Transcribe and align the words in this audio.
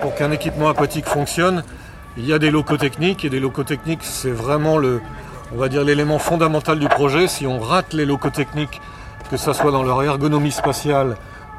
pour 0.00 0.14
qu'un 0.14 0.30
équipement 0.32 0.68
aquatique 0.68 1.06
fonctionne, 1.06 1.62
il 2.16 2.26
y 2.26 2.32
a 2.32 2.38
des 2.38 2.50
locaux 2.50 2.76
techniques 2.76 3.24
et 3.24 3.30
des 3.30 3.40
locaux 3.40 3.64
techniques, 3.64 4.02
c'est 4.02 4.30
vraiment 4.30 4.78
le, 4.78 5.00
on 5.54 5.56
va 5.56 5.68
dire 5.68 5.84
l'élément 5.84 6.18
fondamental 6.18 6.78
du 6.78 6.88
projet. 6.88 7.28
Si 7.28 7.46
on 7.46 7.60
rate 7.60 7.92
les 7.92 8.04
locaux 8.04 8.30
techniques, 8.30 8.80
que 9.30 9.36
ce 9.36 9.52
soit 9.52 9.70
dans 9.70 9.82
leur 9.82 10.02
ergonomie 10.02 10.50
spatiale 10.50 11.16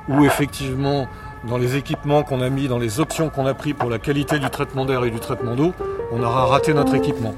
ou 0.07 0.25
effectivement 0.25 1.07
dans 1.47 1.57
les 1.57 1.77
équipements 1.77 2.23
qu'on 2.23 2.41
a 2.41 2.49
mis, 2.49 2.67
dans 2.67 2.79
les 2.79 2.99
options 2.99 3.29
qu'on 3.29 3.45
a 3.45 3.53
pris 3.53 3.73
pour 3.73 3.89
la 3.89 3.99
qualité 3.99 4.39
du 4.39 4.49
traitement 4.49 4.85
d'air 4.85 5.03
et 5.05 5.11
du 5.11 5.19
traitement 5.19 5.55
d'eau, 5.55 5.73
on 6.11 6.21
aura 6.21 6.45
raté 6.45 6.73
notre 6.73 6.95
équipement. 6.95 7.33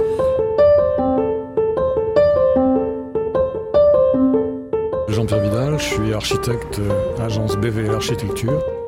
Jean-Pierre 5.09 5.41
Vidal, 5.41 5.77
je 5.77 5.83
suis 5.83 6.13
architecte 6.13 6.81
à 7.19 7.25
agence 7.25 7.57
BVL 7.57 7.93
Architecture. 7.93 8.80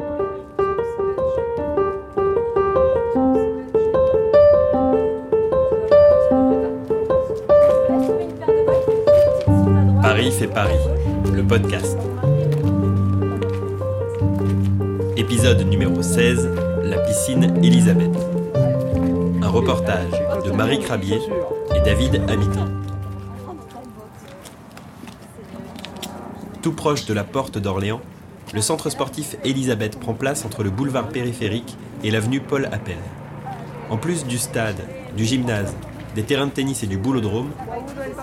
Paris 10.48 10.74
le 11.34 11.44
podcast. 11.44 11.98
Épisode 15.16 15.62
numéro 15.68 16.02
16, 16.02 16.50
la 16.84 16.98
piscine 17.00 17.58
Elisabeth. 17.64 18.16
Un 19.42 19.50
reportage 19.50 20.12
de 20.46 20.52
Marie 20.52 20.80
Crabier 20.80 21.20
et 21.76 21.82
David 21.82 22.22
Habitant. 22.30 22.68
Tout 26.62 26.74
proche 26.74 27.05
de 27.05 27.14
la 27.14 27.24
porte 27.24 27.58
d'Orléans, 27.58 28.02
le 28.54 28.62
centre 28.62 28.90
sportif 28.90 29.36
Elisabeth 29.44 30.00
prend 30.00 30.14
place 30.14 30.46
entre 30.46 30.64
le 30.64 30.70
boulevard 30.70 31.10
périphérique 31.10 31.78
et 32.04 32.12
l'avenue 32.12 32.41
Paul 32.41 32.66
Appel. 32.72 32.98
En 33.90 33.98
plus 33.98 34.26
du 34.26 34.38
stade, 34.38 34.82
du 35.16 35.26
gymnase, 35.26 35.76
des 36.16 36.24
terrains 36.24 36.48
de 36.48 36.52
tennis 36.52 36.84
et 36.84 36.88
du 36.88 36.98
boulodrome, 36.98 37.52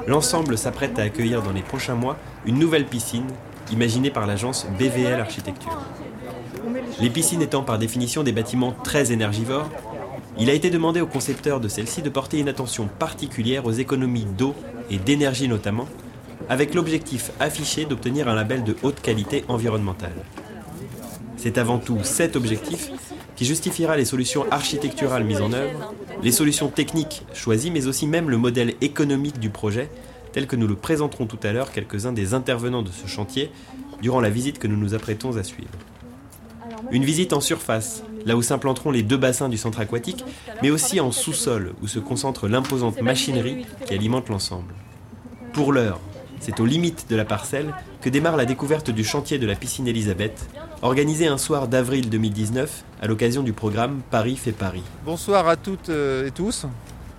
l'ensemble 0.07 0.57
s'apprête 0.57 0.99
à 0.99 1.03
accueillir 1.03 1.43
dans 1.43 1.53
les 1.53 1.63
prochains 1.63 1.95
mois 1.95 2.17
une 2.47 2.59
nouvelle 2.59 2.87
piscine 2.87 3.27
imaginée 3.73 4.11
par 4.11 4.27
l'agence 4.27 4.67
BVL 4.79 5.21
Architecture. 5.21 5.79
Les 7.01 7.11
piscines 7.11 7.43
étant 7.43 7.63
par 7.63 7.79
définition 7.79 8.23
des 8.23 8.33
bâtiments 8.33 8.75
très 8.85 9.13
énergivores, 9.13 9.69
il 10.39 10.49
a 10.51 10.53
été 10.53 10.71
demandé 10.71 11.01
aux 11.01 11.07
concepteurs 11.07 11.61
de 11.61 11.69
celle-ci 11.69 12.03
de 12.03 12.11
porter 12.11 12.39
une 12.39 12.49
attention 12.49 12.89
particulière 12.99 13.67
aux 13.67 13.73
économies 13.73 14.27
d'eau 14.39 14.55
et 14.91 14.99
d'énergie 14.99 15.49
notamment, 15.49 15.87
avec 16.49 16.75
l'objectif 16.75 17.31
affiché 17.41 17.85
d'obtenir 17.85 18.29
un 18.29 18.35
label 18.35 18.65
de 18.65 18.77
haute 18.83 19.01
qualité 19.01 19.45
environnementale. 19.49 20.15
C'est 21.37 21.59
avant 21.59 21.79
tout 21.79 21.99
cet 22.03 22.37
objectif 22.37 22.91
qui 23.41 23.47
justifiera 23.47 23.97
les 23.97 24.05
solutions 24.05 24.45
architecturales 24.51 25.25
mises 25.25 25.41
en 25.41 25.55
œuvre, 25.55 25.95
les 26.23 26.31
solutions 26.31 26.69
techniques 26.69 27.23
choisies, 27.33 27.71
mais 27.71 27.87
aussi 27.87 28.07
même 28.07 28.29
le 28.29 28.37
modèle 28.37 28.75
économique 28.83 29.41
du 29.41 29.49
projet, 29.49 29.89
tel 30.33 30.47
que 30.47 30.57
nous 30.57 30.67
le 30.67 30.75
présenterons 30.75 31.25
tout 31.25 31.39
à 31.43 31.51
l'heure 31.51 31.73
quelques-uns 31.73 32.13
des 32.13 32.35
intervenants 32.35 32.83
de 32.83 32.91
ce 32.91 33.07
chantier 33.07 33.51
durant 34.03 34.21
la 34.21 34.29
visite 34.29 34.59
que 34.59 34.67
nous 34.67 34.77
nous 34.77 34.93
apprêtons 34.93 35.39
à 35.39 35.43
suivre. 35.43 35.71
Une 36.91 37.07
visite 37.07 37.33
en 37.33 37.41
surface, 37.41 38.03
là 38.27 38.37
où 38.37 38.43
s'implanteront 38.43 38.91
les 38.91 39.03
deux 39.03 39.17
bassins 39.17 39.49
du 39.49 39.57
centre 39.57 39.81
aquatique, 39.81 40.23
mais 40.63 40.69
aussi 40.69 41.01
en 41.01 41.11
sous-sol, 41.11 41.73
où 41.81 41.89
se 41.89 41.99
concentre 41.99 42.47
l'imposante 42.47 43.01
machinerie 43.01 43.65
qui 43.87 43.95
alimente 43.95 44.29
l'ensemble. 44.29 44.75
Pour 45.55 45.73
l'heure, 45.73 45.99
c'est 46.41 46.61
aux 46.61 46.67
limites 46.67 47.07
de 47.09 47.17
la 47.17 47.25
parcelle 47.25 47.75
que 48.03 48.11
démarre 48.11 48.37
la 48.37 48.45
découverte 48.45 48.91
du 48.91 49.03
chantier 49.03 49.39
de 49.39 49.47
la 49.47 49.55
piscine 49.55 49.89
Elisabeth, 49.89 50.47
organisé 50.83 51.27
un 51.27 51.39
soir 51.39 51.69
d'avril 51.69 52.09
2019 52.09 52.85
à 53.01 53.07
l'occasion 53.07 53.43
du 53.43 53.53
programme 53.53 54.01
Paris 54.11 54.37
fait 54.37 54.53
Paris. 54.53 54.83
Bonsoir 55.05 55.47
à 55.49 55.57
toutes 55.57 55.91
euh, 55.91 56.27
et 56.27 56.31
tous. 56.31 56.67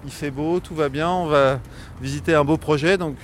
Il 0.06 0.12
fait 0.12 0.32
beau, 0.32 0.60
tout 0.60 0.74
va 0.74 0.90
bien. 0.90 1.10
On 1.10 1.28
va 1.28 1.60
visiter 2.02 2.34
un 2.34 2.44
beau 2.44 2.58
projet. 2.58 2.98
Donc, 2.98 3.16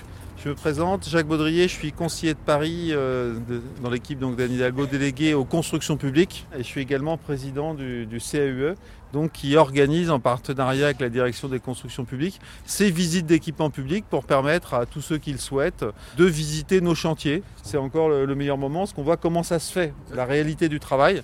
je 0.44 0.50
me 0.50 0.56
présente, 0.56 1.09
Jacques 1.09 1.28
Baudrier, 1.28 1.68
je 1.68 1.74
suis 1.74 1.92
conseiller 1.92 2.34
de 2.34 2.40
Paris 2.40 2.90
euh, 2.92 3.34
dans 3.81 3.90
l'équipe 3.90 4.20
d'Anne 4.20 4.52
Hidalgo 4.52 4.86
délégué 4.86 5.34
aux 5.34 5.46
constructions 5.46 5.98
publiques 5.98 6.46
et 6.53 6.59
je 6.59 6.64
suis 6.64 6.81
également 6.81 7.18
président 7.18 7.74
du, 7.74 8.08
CAUE 8.20 8.75
donc 9.14 9.31
qui 9.31 9.56
organise 9.56 10.12
en 10.12 10.20
partenariat 10.20 10.86
avec 10.86 11.00
la 11.00 11.09
direction 11.09 11.48
des 11.48 11.59
constructions 11.59 12.06
publiques 12.06 12.40
ces 12.66 12.92
visites 12.92 13.25
d'équipements 13.25 13.72
publics 13.72 14.06
pour 14.09 14.25
permettre 14.25 14.74
à 14.75 14.86
tous 14.86 15.02
ceux 15.02 15.18
qui 15.18 15.31
le 15.31 15.40
souhaitent 15.40 15.86
de 16.18 16.25
visiter 16.25 16.81
nos 16.81 16.94
chantiers. 16.94 17.42
C'est 17.64 17.78
encore 17.78 18.09
le 18.09 18.36
meilleur 18.36 18.58
moment 18.58 18.80
parce 18.80 18.94
qu'on 18.94 19.04
voit 19.04 19.18
comment 19.18 19.44
ça 19.44 19.59
se 19.59 19.72
fait, 19.72 19.94
la 20.14 20.25
réalité 20.25 20.69
du 20.69 20.80
travail. 20.80 21.24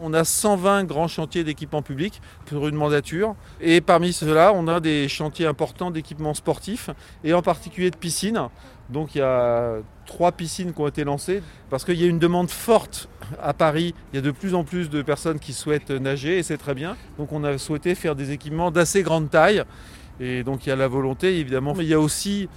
On 0.00 0.12
a 0.12 0.24
120 0.24 0.84
grands 0.84 1.08
chantiers 1.08 1.44
d'équipements 1.44 1.82
publics 1.82 2.20
pour 2.46 2.68
une 2.68 2.74
mandature. 2.74 3.34
Et 3.60 3.80
parmi 3.80 4.12
ceux-là, 4.12 4.52
on 4.54 4.68
a 4.68 4.80
des 4.80 5.08
chantiers 5.08 5.46
importants 5.46 5.90
d'équipements 5.90 6.34
sportifs 6.34 6.90
et 7.24 7.32
en 7.32 7.42
particulier 7.42 7.90
de 7.90 7.96
piscines. 7.96 8.48
Donc 8.90 9.14
il 9.14 9.18
y 9.18 9.22
a 9.22 9.76
trois 10.04 10.32
piscines 10.32 10.72
qui 10.72 10.80
ont 10.80 10.86
été 10.86 11.04
lancées 11.04 11.42
parce 11.70 11.84
qu'il 11.84 12.00
y 12.00 12.04
a 12.04 12.06
une 12.06 12.18
demande 12.18 12.50
forte 12.50 13.08
à 13.42 13.54
Paris. 13.54 13.94
Il 14.12 14.16
y 14.16 14.18
a 14.18 14.22
de 14.22 14.30
plus 14.30 14.54
en 14.54 14.64
plus 14.64 14.90
de 14.90 15.02
personnes 15.02 15.38
qui 15.38 15.52
souhaitent 15.52 15.90
nager 15.90 16.38
et 16.38 16.42
c'est 16.42 16.58
très 16.58 16.74
bien. 16.74 16.96
Donc 17.18 17.32
on 17.32 17.42
a 17.44 17.58
souhaité 17.58 17.94
faire 17.94 18.14
des 18.14 18.32
équipements 18.32 18.70
d'assez 18.70 19.02
grande 19.02 19.30
taille. 19.30 19.62
Et 20.20 20.44
donc 20.44 20.66
il 20.66 20.68
y 20.68 20.72
a 20.72 20.76
la 20.76 20.88
volonté 20.88 21.38
évidemment. 21.38 21.74
Mais 21.74 21.84
il 21.84 21.90
y 21.90 21.94
a 21.94 22.00
aussi 22.00 22.48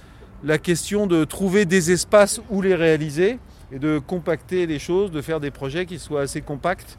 la 0.44 0.58
question 0.58 1.06
de 1.06 1.24
trouver 1.24 1.64
des 1.64 1.90
espaces 1.90 2.40
où 2.50 2.62
les 2.62 2.74
réaliser 2.74 3.38
et 3.72 3.78
de 3.78 3.98
compacter 3.98 4.66
les 4.66 4.78
choses, 4.78 5.10
de 5.10 5.22
faire 5.22 5.40
des 5.40 5.50
projets 5.50 5.86
qui 5.86 5.98
soient 5.98 6.22
assez 6.22 6.40
compacts 6.40 6.98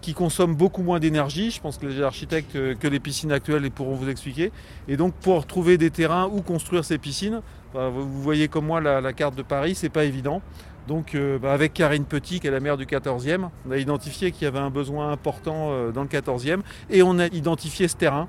qui 0.00 0.14
consomment 0.14 0.54
beaucoup 0.54 0.82
moins 0.82 0.98
d'énergie. 0.98 1.50
Je 1.50 1.60
pense 1.60 1.78
que 1.78 1.86
les 1.86 2.02
architectes 2.02 2.56
euh, 2.56 2.74
que 2.74 2.88
les 2.88 3.00
piscines 3.00 3.32
actuelles 3.32 3.70
pourront 3.70 3.94
vous 3.94 4.08
expliquer. 4.08 4.52
Et 4.88 4.96
donc 4.96 5.14
pour 5.14 5.46
trouver 5.46 5.78
des 5.78 5.90
terrains 5.90 6.28
où 6.32 6.42
construire 6.42 6.84
ces 6.84 6.98
piscines, 6.98 7.42
bah, 7.74 7.88
vous 7.88 8.22
voyez 8.22 8.48
comme 8.48 8.66
moi 8.66 8.80
la, 8.80 9.12
carte 9.12 9.34
de 9.34 9.42
Paris, 9.42 9.74
c'est 9.74 9.88
pas 9.88 10.04
évident. 10.04 10.42
Donc 10.88 11.14
euh, 11.14 11.38
bah, 11.38 11.52
avec 11.52 11.74
Karine 11.74 12.04
Petit, 12.04 12.40
qui 12.40 12.46
est 12.46 12.50
la 12.50 12.60
maire 12.60 12.76
du 12.76 12.86
14e, 12.86 13.48
on 13.66 13.70
a 13.70 13.76
identifié 13.76 14.32
qu'il 14.32 14.44
y 14.44 14.46
avait 14.46 14.58
un 14.58 14.70
besoin 14.70 15.12
important 15.12 15.68
euh, 15.70 15.92
dans 15.92 16.02
le 16.02 16.08
14e 16.08 16.60
et 16.88 17.02
on 17.02 17.18
a 17.18 17.26
identifié 17.26 17.86
ce 17.86 17.96
terrain 17.96 18.28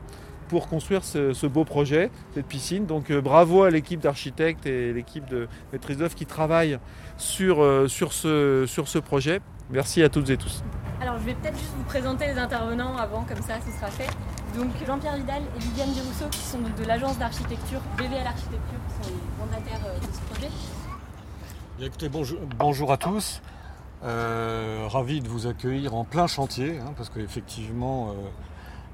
pour 0.49 0.67
construire 0.67 1.05
ce, 1.05 1.47
beau 1.47 1.63
projet, 1.63 2.11
cette 2.33 2.45
piscine. 2.45 2.85
Donc 2.85 3.09
bravo 3.09 3.63
à 3.63 3.69
l'équipe 3.69 4.01
d'architectes 4.01 4.65
et 4.65 4.91
l'équipe 4.91 5.25
de 5.29 5.47
maîtrise 5.71 5.95
d'œuvre 5.95 6.13
qui 6.13 6.25
travaille 6.25 6.77
sur, 7.15 7.65
sur, 7.87 8.11
ce, 8.11 8.65
sur 8.67 8.89
ce 8.89 8.99
projet. 8.99 9.39
Merci 9.69 10.03
à 10.03 10.09
toutes 10.09 10.29
et 10.29 10.35
tous. 10.35 10.61
Alors 11.01 11.17
je 11.17 11.23
vais 11.23 11.33
peut-être 11.33 11.57
juste 11.57 11.73
vous 11.75 11.83
présenter 11.83 12.27
les 12.27 12.37
intervenants 12.37 12.95
avant, 12.95 13.23
comme 13.23 13.41
ça 13.41 13.55
ce 13.65 13.71
sera 13.71 13.87
fait. 13.87 14.07
Donc 14.55 14.69
Jean-Pierre 14.85 15.15
Vidal 15.15 15.41
et 15.55 15.59
Viviane 15.59 15.91
Desrousseaux 15.93 16.29
qui 16.29 16.41
sont 16.41 16.59
de 16.59 16.83
l'agence 16.85 17.17
d'architecture 17.17 17.81
BVL 17.97 18.27
Architecture, 18.27 18.59
qui 18.87 19.07
sont 19.07 19.15
les 19.15 19.43
mandataires 19.43 19.81
euh, 19.87 19.97
de 19.97 20.13
ce 20.13 20.21
projet. 20.31 20.49
Écoutez, 21.81 22.07
bonjour, 22.55 22.91
à 22.91 22.97
tous. 22.97 23.41
Euh, 24.03 24.85
ravi 24.87 25.21
de 25.21 25.27
vous 25.27 25.47
accueillir 25.47 25.95
en 25.95 26.03
plein 26.03 26.27
chantier, 26.27 26.77
hein, 26.77 26.93
parce 26.95 27.09
qu'effectivement, 27.09 28.09
euh, 28.09 28.13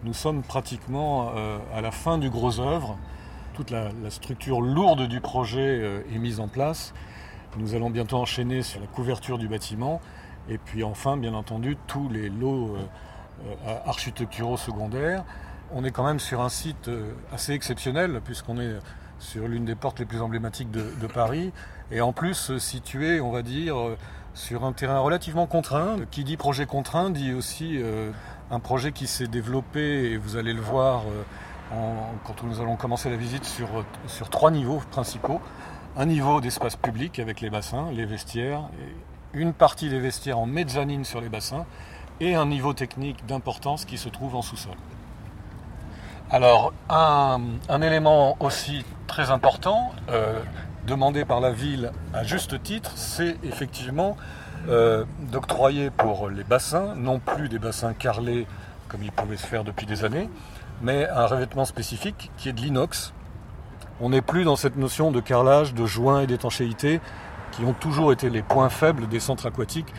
nous 0.06 0.14
sommes 0.14 0.44
pratiquement 0.44 1.34
à 1.76 1.82
la 1.82 1.92
fin 1.92 2.18
du 2.18 2.30
gros 2.30 2.62
œuvre. 2.62 2.98
Toute 3.54 3.72
la, 3.72 3.90
structure 4.10 4.62
lourde 4.62 5.08
du 5.10 5.20
projet 5.20 6.04
est 6.14 6.20
mise 6.20 6.40
en 6.40 6.48
place. 6.48 6.94
Nous 7.58 7.74
allons 7.74 7.90
bientôt 7.90 8.18
enchaîner 8.18 8.62
sur 8.62 8.80
la 8.80 8.86
couverture 8.88 9.40
du 9.40 9.48
bâtiment. 9.48 10.00
Et 10.50 10.58
puis 10.58 10.84
enfin, 10.84 11.18
bien 11.18 11.34
entendu, 11.34 11.78
tous 11.88 12.10
les 12.10 12.30
lots 12.30 12.76
euh, 12.76 12.80
euh, 13.68 13.78
architecturaux 13.86 14.58
secondaires. 14.58 15.24
On 15.72 15.84
est 15.84 15.92
quand 15.92 16.06
même 16.06 16.20
sur 16.20 16.42
un 16.42 16.50
site 16.50 16.88
euh, 16.88 17.12
assez 17.34 17.54
exceptionnel, 17.54 18.22
puisqu'on 18.24 18.60
est 18.60 18.76
sur 19.20 19.48
l'une 19.48 19.66
des 19.66 19.76
portes 19.76 20.00
les 20.00 20.06
plus 20.06 20.22
emblématiques 20.22 20.72
de, 20.72 21.08
Paris. 21.08 21.52
Et 21.92 22.02
en 22.02 22.14
plus, 22.14 22.56
situé, 22.60 23.20
on 23.20 23.32
va 23.32 23.42
dire, 23.42 23.76
sur 24.36 24.64
un 24.64 24.74
terrain 24.74 25.00
relativement 25.00 25.48
contraint. 25.48 25.98
Qui 26.12 26.24
dit 26.24 26.38
projet 26.38 26.68
contraint 26.68 27.10
dit 27.10 27.34
aussi 27.34 27.82
un 28.52 28.60
projet 28.60 28.92
qui 28.92 29.08
s'est 29.08 29.28
développé, 29.28 30.12
et 30.12 30.18
vous 30.18 30.36
allez 30.36 30.54
le 30.54 30.62
voir 30.62 31.06
quand 31.72 32.44
nous 32.44 32.62
allons 32.62 32.76
commencer 32.76 33.10
la 33.10 33.16
visite, 33.16 33.44
sur, 33.44 33.84
sur 34.06 34.30
trois 34.30 34.52
niveaux 34.52 34.84
principaux. 34.92 35.42
Un 35.96 36.06
niveau 36.06 36.40
d'espace 36.40 36.76
public 36.76 37.18
avec 37.18 37.42
les 37.42 37.50
bassins, 37.50 37.90
les 37.92 38.06
vestiaires, 38.06 38.70
une 39.34 39.54
partie 39.54 39.90
des 39.90 40.00
vestiaires 40.00 40.40
en 40.40 40.46
mezzanine 40.46 41.06
sur 41.06 41.22
les 41.22 41.30
bassins, 41.30 41.66
et 42.20 42.36
un 42.36 42.46
niveau 42.46 42.74
technique 42.74 43.26
d'importance 43.26 43.86
qui 43.86 43.98
se 43.98 44.10
trouve 44.10 44.36
en 44.36 44.42
sous-sol. 44.42 44.76
Alors, 46.30 46.74
un, 46.90 47.40
élément 47.82 48.36
aussi 48.40 48.84
très 49.08 49.32
important, 49.32 49.92
euh, 50.10 50.40
demandé 50.86 51.24
par 51.26 51.40
la 51.40 51.52
ville 51.52 51.92
à 52.14 52.24
juste 52.24 52.62
titre, 52.64 52.92
c'est 52.96 53.38
effectivement 53.44 54.18
euh, 54.68 55.06
d'octroyer 55.32 55.90
pour 55.90 56.30
les 56.30 56.44
bassins, 56.44 56.96
non 56.96 57.20
plus 57.20 57.48
des 57.48 57.60
bassins 57.60 57.94
carrelés 57.94 58.46
comme 58.90 59.04
il 59.04 59.12
pouvait 59.12 59.38
se 59.38 59.46
faire 59.46 59.64
depuis 59.64 59.86
des 59.86 60.04
années, 60.04 60.30
mais 60.82 61.08
un 61.10 61.26
revêtement 61.26 61.66
spécifique 61.66 62.32
qui 62.38 62.50
est 62.50 62.54
de 62.54 62.62
l'inox. 62.62 63.14
On 64.00 64.10
n'est 64.10 64.22
plus 64.22 64.44
dans 64.44 64.56
cette 64.56 64.76
notion 64.76 65.12
de 65.12 65.20
carrelage, 65.20 65.74
de 65.74 65.86
joint 65.86 66.22
et 66.22 66.28
d'étanchéité 66.28 67.00
qui 67.52 67.64
ont 67.64 67.74
toujours 67.74 68.12
été 68.12 68.30
les 68.30 68.42
points 68.42 68.70
faibles 68.70 69.08
des 69.08 69.20
centres 69.20 69.46
aquatiques, 69.48 69.94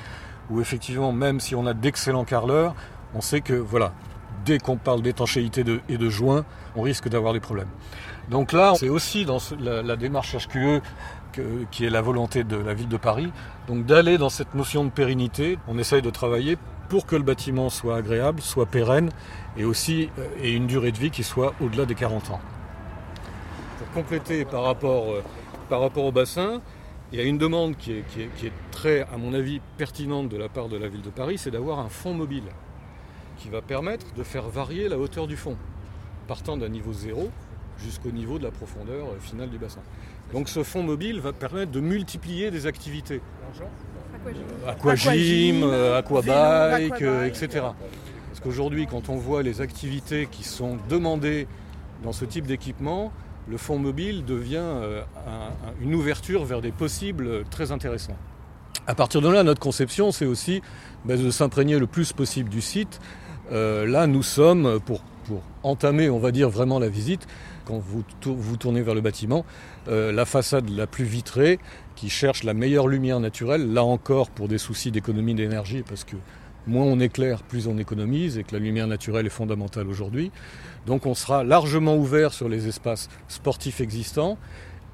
où 0.51 0.61
effectivement, 0.61 1.13
même 1.13 1.41
si 1.41 1.55
on 1.55 1.67
a 1.67 1.75
d'excellents 1.75 2.25
carreleurs, 2.25 2.75
on 3.15 3.21
sait 3.21 3.41
que 3.41 3.55
voilà, 3.55 3.93
dès 4.45 4.59
qu'on 4.59 4.77
parle 4.77 5.03
d'étanchéité 5.03 5.65
et 5.89 5.99
de 5.99 6.09
joints, 6.09 6.45
on 6.77 6.83
risque 6.83 7.09
d'avoir 7.09 7.33
des 7.33 7.41
problèmes. 7.41 7.69
Donc 8.31 8.53
là, 8.53 8.75
c'est 8.77 8.89
aussi 8.89 9.25
dans 9.25 9.39
la, 9.59 9.97
démarche 9.97 10.37
HQE 10.37 10.83
qui 11.71 11.85
est 11.85 11.91
la 11.91 12.03
volonté 12.03 12.45
de 12.45 12.57
la 12.57 12.75
ville 12.75 12.89
de 12.89 12.97
Paris, 12.97 13.31
donc 13.69 13.87
d'aller 13.87 14.19
dans 14.19 14.29
cette 14.29 14.55
notion 14.55 14.85
de 14.85 14.91
pérennité. 14.91 15.59
On 15.69 15.79
essaye 15.79 16.03
de 16.03 16.11
travailler 16.11 16.59
pour 16.89 17.07
que 17.07 17.17
le 17.17 17.23
bâtiment 17.23 17.69
soit 17.69 17.97
agréable, 17.97 18.41
soit 18.41 18.67
pérenne 18.67 19.11
et 19.57 19.65
aussi 19.65 20.11
euh, 20.19 20.27
ait 20.43 20.53
une 20.53 20.67
durée 20.67 20.91
de 20.91 20.99
vie 20.99 21.11
qui 21.11 21.23
soit 21.23 21.53
au-delà 21.61 21.85
des 21.85 21.95
40 21.95 22.31
ans. 22.31 22.41
Pour 23.79 23.91
compléter 23.93 24.45
par 24.45 24.65
rapport, 24.65 25.13
euh, 25.13 25.23
par 25.69 25.81
rapport 25.81 26.05
au 26.05 26.13
bassin, 26.13 26.61
il 27.13 27.19
y 27.19 27.23
a 27.23 27.25
une 27.25 27.39
demande 27.39 27.77
qui 27.77 27.93
est, 27.93 28.05
qui 28.07 28.47
est, 28.47 28.53
très, 28.71 29.03
à 29.03 29.17
mon 29.17 29.33
avis, 29.33 29.61
pertinente 29.79 30.29
de 30.29 30.37
la 30.37 30.49
part 30.49 30.69
de 30.69 30.77
la 30.77 30.89
ville 30.89 31.03
de 31.03 31.11
Paris, 31.11 31.39
c'est 31.39 31.51
d'avoir 31.51 31.79
un 31.79 31.89
fond 31.89 32.13
mobile 32.13 32.45
qui 33.39 33.49
va 33.49 33.63
permettre 33.63 34.13
de 34.15 34.23
faire 34.23 34.49
varier 34.49 34.89
la 34.89 34.99
hauteur 34.99 35.27
du 35.27 35.37
fond, 35.37 35.57
partant 36.27 36.57
d'un 36.57 36.69
niveau 36.69 36.93
zéro 36.93 37.31
jusqu'au 37.79 38.11
niveau 38.11 38.39
de 38.39 38.45
la 38.45 38.51
profondeur 38.51 39.07
euh, 39.09 39.21
finale 39.21 39.49
du 39.49 39.59
bassin. 39.59 39.81
Donc 40.33 40.49
ce 40.49 40.63
fond 40.63 40.83
mobile 40.83 41.21
va 41.21 41.33
permettre 41.33 41.71
de 41.71 41.81
multiplier 41.81 42.51
des 42.51 42.67
activités. 42.67 43.21
Aquagym, 44.67 45.63
euh, 45.63 45.99
aquabike, 45.99 47.03
euh, 47.03 47.27
etc. 47.27 47.49
Parce 48.29 48.41
qu'aujourd'hui, 48.43 48.87
quand 48.87 49.09
on 49.09 49.17
voit 49.17 49.43
les 49.43 49.61
activités 49.61 50.29
qui 50.31 50.45
sont 50.45 50.77
demandées 50.89 51.47
dans 52.03 52.13
ce 52.13 52.25
type 52.25 52.47
d'équipement, 52.47 53.13
le 53.51 53.57
fond 53.57 53.79
mobile 53.79 54.25
devient 54.25 54.65
une 55.81 55.95
ouverture 55.95 56.45
vers 56.45 56.61
des 56.61 56.73
possibles 56.73 57.45
très 57.51 57.73
intéressants. 57.73 58.17
À 58.87 58.95
partir 58.95 59.21
de 59.21 59.29
là, 59.29 59.43
notre 59.43 59.61
conception, 59.61 60.13
c'est 60.13 60.27
aussi 60.27 60.63
bah, 61.05 61.17
de 61.17 61.31
s'imprégner 61.31 61.79
le 61.79 61.87
plus 61.87 62.13
possible 62.13 62.49
du 62.49 62.61
site. 62.61 63.01
là, 63.51 64.07
nous 64.07 64.23
sommes, 64.23 64.81
pour, 64.81 65.03
pour 65.27 65.43
entamer, 65.63 66.09
on 66.09 66.19
va 66.19 66.33
dire, 66.33 66.49
vraiment 66.49 66.79
la 66.79 66.89
visite, 66.89 67.27
quand 67.69 67.79
vous, 67.79 68.03
vous 68.25 68.57
tournez 68.57 68.81
vers 68.81 68.95
le 68.95 69.03
bâtiment, 69.03 69.45
euh, 69.89 70.11
la 70.11 70.25
façade 70.25 70.71
la 70.71 70.87
plus 70.87 71.05
vitrée, 71.05 71.59
qui 71.97 72.09
cherche 72.09 72.43
la 72.45 72.55
meilleure 72.55 72.89
lumière 72.89 73.21
naturelle, 73.21 73.73
là 73.73 73.85
encore 73.85 74.31
pour 74.31 74.49
des 74.49 74.57
soucis 74.57 74.91
d'économie 74.91 75.35
d'énergie, 75.35 75.83
parce 75.87 76.05
que 76.05 76.17
moins 76.67 76.85
on 76.85 77.01
éclaire, 77.01 77.43
plus 77.43 77.67
on 77.67 77.79
économise, 77.79 78.39
et 78.39 78.45
que 78.45 78.55
la 78.55 78.59
lumière 78.59 78.87
naturelle 78.87 79.27
est 79.27 79.31
fondamentale 79.31 79.89
aujourd'hui. 79.89 80.31
Donc 80.87 81.07
on 81.07 81.15
sera 81.15 81.45
largement 81.45 81.97
ouvert 81.97 82.33
sur 82.33 82.49
les 82.49 82.69
espaces 82.69 83.09
sportifs 83.29 83.81
existants. 83.81 84.39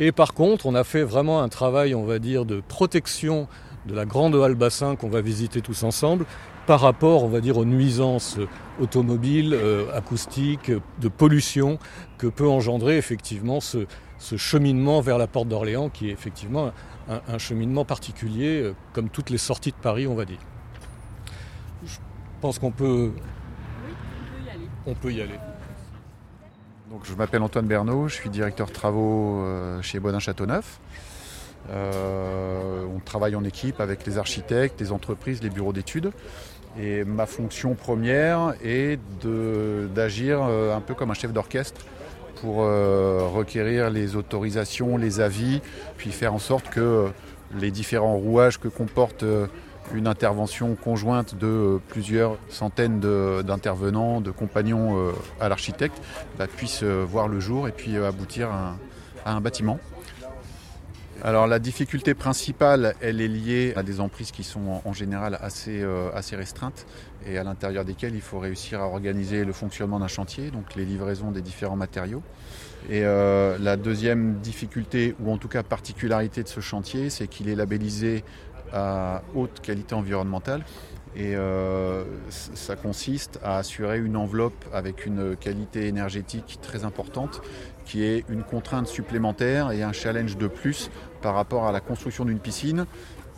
Et 0.00 0.12
par 0.12 0.34
contre, 0.34 0.66
on 0.66 0.74
a 0.74 0.84
fait 0.84 1.02
vraiment 1.02 1.42
un 1.42 1.48
travail, 1.48 1.94
on 1.94 2.04
va 2.04 2.18
dire, 2.18 2.44
de 2.44 2.60
protection 2.66 3.46
de 3.86 3.94
la 3.94 4.04
grande 4.04 4.34
halle 4.34 4.54
bassin 4.54 4.96
qu'on 4.96 5.08
va 5.08 5.20
visiter 5.20 5.60
tous 5.60 5.82
ensemble, 5.82 6.24
par 6.66 6.80
rapport, 6.80 7.24
on 7.24 7.28
va 7.28 7.40
dire, 7.40 7.58
aux 7.58 7.64
nuisances 7.64 8.38
automobiles, 8.80 9.54
euh, 9.54 9.86
acoustiques, 9.94 10.72
de 11.00 11.08
pollution 11.08 11.78
que 12.18 12.26
peut 12.26 12.48
engendrer 12.48 12.96
effectivement 12.96 13.60
ce, 13.60 13.86
cheminement 14.36 15.02
vers 15.02 15.18
la 15.18 15.26
porte 15.26 15.48
d'Orléans, 15.48 15.90
qui 15.90 16.08
est 16.08 16.12
effectivement 16.12 16.72
un, 17.08 17.38
cheminement 17.38 17.84
particulier, 17.84 18.62
euh, 18.62 18.74
comme 18.94 19.10
toutes 19.10 19.28
les 19.28 19.38
sorties 19.38 19.72
de 19.72 19.76
Paris, 19.76 20.06
on 20.06 20.14
va 20.14 20.24
dire. 20.24 20.38
Je 22.44 22.48
pense 22.48 22.58
qu'on 22.58 22.72
peut, 22.72 23.10
on 24.84 24.92
peut 24.92 25.10
y 25.10 25.22
aller. 25.22 25.38
Donc, 26.90 27.06
je 27.06 27.14
m'appelle 27.14 27.40
Antoine 27.40 27.66
Bernot, 27.66 28.08
je 28.08 28.16
suis 28.16 28.28
directeur 28.28 28.70
travaux 28.70 29.40
euh, 29.40 29.80
chez 29.80 29.98
Bodin 29.98 30.18
Châteauneuf. 30.18 30.78
on 31.70 33.00
travaille 33.02 33.34
en 33.34 33.44
équipe 33.44 33.80
avec 33.80 34.04
les 34.04 34.18
architectes, 34.18 34.78
les 34.78 34.92
entreprises, 34.92 35.42
les 35.42 35.48
bureaux 35.48 35.72
d'études. 35.72 36.12
Et 36.78 37.04
ma 37.04 37.24
fonction 37.24 37.74
première 37.74 38.52
est 38.62 39.00
d'agir 39.94 40.40
euh, 40.42 40.76
un 40.76 40.82
peu 40.82 40.92
comme 40.92 41.10
un 41.10 41.14
chef 41.14 41.32
d'orchestre 41.32 41.86
pour 42.42 42.58
euh, 42.58 43.26
requérir 43.32 43.88
les 43.88 44.16
autorisations, 44.16 44.98
les 44.98 45.20
avis, 45.20 45.62
puis 45.96 46.12
faire 46.12 46.34
en 46.34 46.38
sorte 46.38 46.68
que 46.68 47.08
les 47.58 47.70
différents 47.70 48.16
rouages 48.16 48.58
que 48.58 48.68
comporte 48.68 49.22
euh, 49.22 49.46
une 49.92 50.06
intervention 50.06 50.74
conjointe 50.76 51.34
de 51.36 51.80
plusieurs 51.88 52.38
centaines 52.48 53.00
d'intervenants, 53.00 54.20
de, 54.20 54.30
compagnons 54.30 55.12
à 55.40 55.48
l'architecte, 55.48 56.00
bah, 56.38 56.46
puissent 56.46 56.82
voir 56.82 57.28
le 57.28 57.40
jour 57.40 57.68
et 57.68 57.72
puis 57.72 57.96
aboutir 57.96 58.50
à 58.50 58.76
un 59.32 59.40
bâtiment. 59.40 59.78
Alors 61.26 61.46
la 61.46 61.58
difficulté 61.58 62.12
principale, 62.12 62.94
elle 63.00 63.22
est 63.22 63.28
liée 63.28 63.72
à 63.76 63.82
des 63.82 64.00
emprises 64.00 64.30
qui 64.30 64.44
sont 64.44 64.82
en 64.84 64.92
général 64.92 65.38
assez, 65.40 65.80
euh, 65.80 66.10
assez 66.12 66.36
restreintes 66.36 66.86
et 67.26 67.38
à 67.38 67.44
l'intérieur 67.44 67.86
desquelles 67.86 68.14
il 68.14 68.20
faut 68.20 68.38
réussir 68.38 68.82
à 68.82 68.84
organiser 68.84 69.44
le 69.46 69.54
fonctionnement 69.54 69.98
d'un 69.98 70.06
chantier, 70.06 70.50
donc 70.50 70.74
les 70.74 70.84
livraisons 70.84 71.30
des 71.30 71.40
différents 71.40 71.76
matériaux. 71.76 72.22
Et 72.90 73.04
euh, 73.04 73.56
la 73.58 73.78
deuxième 73.78 74.34
difficulté, 74.40 75.14
ou 75.18 75.32
en 75.32 75.38
tout 75.38 75.48
cas 75.48 75.62
particularité 75.62 76.42
de 76.42 76.48
ce 76.48 76.60
chantier, 76.60 77.08
c'est 77.08 77.26
qu'il 77.26 77.48
est 77.48 77.54
labellisé 77.54 78.22
à 78.74 79.22
haute 79.34 79.60
qualité 79.60 79.94
environnementale. 79.94 80.64
Et 81.16 81.36
euh, 81.36 82.04
ça 82.28 82.74
consiste 82.74 83.38
à 83.44 83.58
assurer 83.58 84.00
une 84.00 84.16
enveloppe 84.16 84.64
avec 84.72 85.06
une 85.06 85.36
qualité 85.36 85.86
énergétique 85.86 86.58
très 86.60 86.84
importante, 86.84 87.40
qui 87.84 88.02
est 88.02 88.24
une 88.28 88.42
contrainte 88.42 88.88
supplémentaire 88.88 89.70
et 89.70 89.84
un 89.84 89.92
challenge 89.92 90.36
de 90.36 90.48
plus 90.48 90.90
par 91.22 91.34
rapport 91.34 91.66
à 91.66 91.72
la 91.72 91.80
construction 91.80 92.24
d'une 92.24 92.40
piscine 92.40 92.86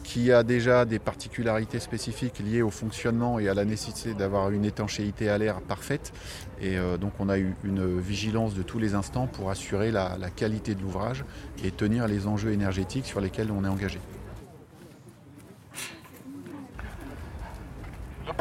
qui 0.05 0.31
a 0.31 0.45
déjà 0.45 0.85
des 0.85 1.01
particularités 1.01 1.81
spécifiques 1.81 2.39
liées 2.39 2.63
au 2.63 2.71
fonctionnement 2.71 3.41
et 3.41 3.49
à 3.49 3.55
la 3.55 3.65
nécessité 3.65 4.15
d'avoir 4.15 4.51
une 4.51 4.65
étanchéité 4.65 5.29
à 5.29 5.37
l'air 5.37 5.61
parfaite. 5.61 6.13
Et 6.61 6.79
euh, 6.79 6.97
donc 6.97 7.15
on 7.19 7.29
a 7.29 7.39
eu 7.39 7.57
une 7.65 7.99
vigilance 7.99 8.55
de 8.55 8.63
tous 8.63 8.79
les 8.79 8.95
instants 8.95 9.27
pour 9.27 9.51
assurer 9.51 9.91
la, 9.91 10.17
la 10.17 10.31
qualité 10.31 10.77
de 10.77 10.81
l'ouvrage 10.81 11.25
et 11.65 11.73
tenir 11.73 12.07
les 12.07 12.29
enjeux 12.29 12.53
énergétiques 12.53 13.07
sur 13.07 13.21
lesquels 13.21 13.51
on 13.51 13.65
est 13.65 13.69
engagé. 13.69 13.99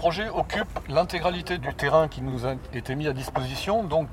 Projet 0.06 0.30
occupe 0.30 0.70
l'intégralité 0.88 1.58
du 1.58 1.74
terrain 1.74 2.08
qui 2.08 2.22
nous 2.22 2.46
a 2.46 2.54
été 2.76 2.94
mis 2.94 3.08
à 3.08 3.14
disposition, 3.14 3.84
donc 3.84 4.08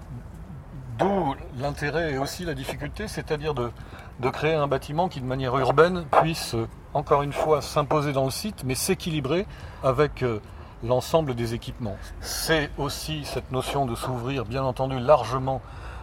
d'où 0.97 1.35
l'intérêt 1.59 2.15
et 2.15 2.17
aussi 2.17 2.47
la 2.47 2.55
difficulté, 2.55 3.09
c'est-à-dire 3.09 3.53
de 3.53 3.71
de 4.19 4.31
créer 4.31 4.55
un 4.55 4.69
bâtiment 4.69 5.11
qui 5.11 5.21
de 5.21 5.27
manière 5.27 5.55
urbaine 5.59 6.07
puisse 6.23 6.57
encore 6.95 7.21
une 7.21 7.35
fois 7.35 7.61
s'imposer 7.61 8.15
dans 8.15 8.25
le 8.25 8.31
site, 8.31 8.65
mais 8.65 8.75
s'équilibrer 8.75 9.47
avec 9.85 10.23
euh, 10.23 10.41
l'ensemble 10.83 11.35
des 11.35 11.53
équipements. 11.53 11.99
C'est 12.23 12.71
aussi 12.79 13.27
cette 13.27 13.53
notion 13.53 13.85
de 13.85 13.95
s'ouvrir, 13.95 14.47
bien 14.47 14.63
entendu, 14.63 14.99
largement 14.99 15.61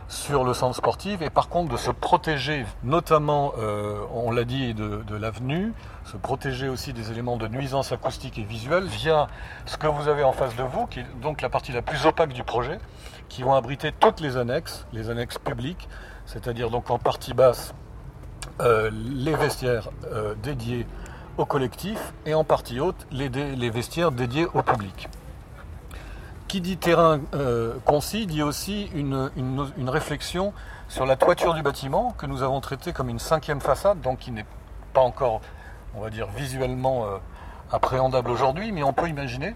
sur 0.10 0.44
le 0.44 0.56
centre 0.56 0.76
sportif 0.76 1.22
et 1.22 1.30
par 1.30 1.50
contre 1.50 1.72
de 1.72 1.78
se 1.78 1.92
protéger, 1.92 2.66
notamment, 2.84 3.54
euh, 3.60 4.02
on 4.12 4.32
l'a 4.32 4.44
dit, 4.44 4.74
de, 4.74 5.16
l'avenue, 5.16 5.72
se 6.04 6.18
protéger 6.18 6.68
aussi 6.68 6.94
des 6.94 7.12
éléments 7.12 7.38
de 7.38 7.48
nuisance 7.48 7.92
acoustique 7.92 8.40
et 8.40 8.44
visuelle 8.44 8.86
via 8.86 9.28
ce 9.68 9.78
que 9.78 9.86
vous 9.86 10.08
avez 10.08 10.24
en 10.24 10.32
face 10.32 10.56
de 10.56 10.64
vous, 10.64 10.88
qui 10.88 11.02
est 11.02 11.06
donc 11.22 11.42
la 11.42 11.50
partie 11.50 11.72
la 11.72 11.84
plus 11.84 12.08
opaque 12.08 12.34
du 12.34 12.44
projet, 12.44 12.80
qui 13.30 13.44
vont 13.44 13.54
abriter 13.54 13.92
toutes 13.92 14.20
les 14.20 14.36
annexes, 14.36 14.88
les 14.94 15.12
annexes 15.12 15.38
publiques, 15.38 15.88
c'est-à-dire 16.26 16.72
donc 16.72 16.90
en 16.90 16.98
partie 16.98 17.36
basse 17.36 17.76
euh, 18.62 18.90
les 18.92 19.36
vestiaires 19.36 19.90
euh, 20.12 20.34
dédiés 20.42 20.88
au 21.38 21.46
collectif 21.46 22.14
et 22.26 22.34
en 22.34 22.44
partie 22.44 22.80
haute 22.80 23.08
les, 23.12 23.30
les 23.30 23.70
vestiaires 23.70 24.12
dédiés 24.12 24.48
au 24.56 24.64
public. 24.64 25.08
Qui 26.50 26.60
dit 26.60 26.78
terrain 26.78 27.22
euh, 27.36 27.76
concis 27.86 28.26
dit 28.26 28.44
aussi 28.44 28.90
une, 28.94 29.30
réflexion 29.88 30.52
sur 30.90 31.06
la 31.06 31.16
toiture 31.16 31.54
du 31.54 31.62
bâtiment 31.62 32.14
que 32.18 32.26
nous 32.26 32.44
avons 32.44 32.60
traité 32.60 32.92
comme 32.92 33.08
une 33.08 33.20
cinquième 33.20 33.62
façade, 33.62 34.02
donc 34.02 34.18
qui 34.18 34.32
n'est 34.32 34.48
pas 34.92 35.02
encore, 35.02 35.40
on 35.96 36.02
va 36.02 36.10
dire, 36.10 36.28
visuellement 36.36 37.06
appréhendable 37.72 38.32
aujourd'hui, 38.32 38.72
mais 38.72 38.82
on 38.82 38.94
peut 38.94 39.08
imaginer, 39.08 39.56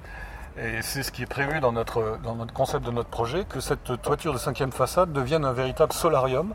et 0.55 0.83
c'est 0.83 1.01
ce 1.01 1.11
qui 1.11 1.23
est 1.23 1.27
prévu 1.27 1.59
dans 1.59 1.71
notre, 1.71 2.19
dans 2.23 2.35
notre 2.35 2.53
concept 2.53 2.85
de 2.85 2.91
notre 2.91 3.09
projet, 3.09 3.43
que 3.45 3.59
cette 3.59 3.99
toiture 4.03 4.31
de 4.31 4.37
cinquième 4.37 4.71
façade 4.71 5.11
devienne 5.11 5.45
un 5.45 5.53
véritable 5.53 5.93
solarium. 5.93 6.53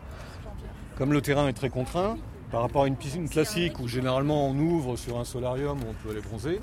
Comme 0.97 1.12
le 1.12 1.21
terrain 1.21 1.49
est 1.49 1.52
très 1.52 1.68
contraint, 1.68 2.16
par 2.52 2.62
rapport 2.62 2.85
à 2.85 2.87
une 2.87 2.97
piscine 2.97 3.28
classique 3.28 3.80
où 3.80 3.88
généralement 3.88 4.47
on 4.47 4.57
ouvre 4.57 4.97
sur 4.97 5.18
un 5.18 5.25
solarium 5.25 5.78
où 5.78 5.90
on 5.90 5.95
peut 5.95 6.11
aller 6.11 6.21
bronzer, 6.21 6.61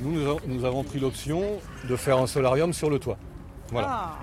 nous, 0.00 0.38
nous 0.46 0.64
avons 0.64 0.84
pris 0.84 0.98
l'option 0.98 1.42
de 1.88 1.96
faire 1.96 2.18
un 2.18 2.26
solarium 2.26 2.72
sur 2.72 2.90
le 2.90 2.98
toit. 2.98 3.16
Voilà. 3.70 3.88
Ah, 3.90 4.18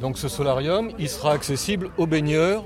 Donc 0.00 0.18
ce 0.18 0.28
solarium, 0.28 0.90
il 0.98 1.08
sera 1.08 1.32
accessible 1.32 1.90
aux 1.98 2.06
baigneurs 2.06 2.64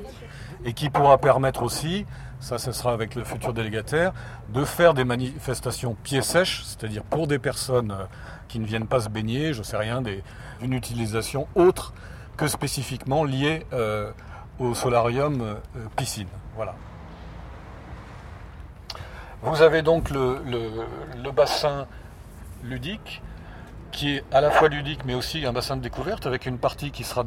et 0.64 0.72
qui 0.72 0.90
pourra 0.90 1.18
permettre 1.18 1.62
aussi, 1.62 2.06
ça 2.38 2.58
ce 2.58 2.72
sera 2.72 2.92
avec 2.92 3.14
le 3.14 3.24
futur 3.24 3.52
délégataire, 3.52 4.12
de 4.52 4.64
faire 4.64 4.94
des 4.94 5.04
manifestations 5.04 5.96
pieds 6.02 6.22
sèches, 6.22 6.62
c'est-à-dire 6.64 7.02
pour 7.02 7.26
des 7.26 7.38
personnes 7.38 7.92
euh, 7.92 8.04
qui 8.48 8.58
ne 8.58 8.66
viennent 8.66 8.86
pas 8.86 9.00
se 9.00 9.08
baigner, 9.08 9.52
je 9.52 9.60
ne 9.60 9.64
sais 9.64 9.76
rien, 9.76 10.02
des, 10.02 10.22
une 10.60 10.72
utilisation 10.72 11.46
autre 11.54 11.94
que 12.36 12.46
spécifiquement 12.46 13.24
liée 13.24 13.64
euh, 13.72 14.10
au 14.58 14.74
solarium 14.74 15.40
euh, 15.40 15.54
piscine. 15.96 16.28
Voilà. 16.56 16.74
Vous 19.42 19.62
avez 19.62 19.82
donc 19.82 20.10
le, 20.10 21.30
bassin 21.34 21.86
ludique 22.62 23.22
qui 23.90 24.16
est 24.16 24.24
à 24.32 24.40
la 24.40 24.50
fois 24.50 24.68
ludique 24.68 25.00
mais 25.04 25.14
aussi 25.14 25.46
un 25.46 25.52
bassin 25.52 25.76
de 25.76 25.82
découverte 25.82 26.26
avec 26.26 26.46
une 26.46 26.58
partie 26.58 26.90
qui 26.90 27.04
sera 27.04 27.24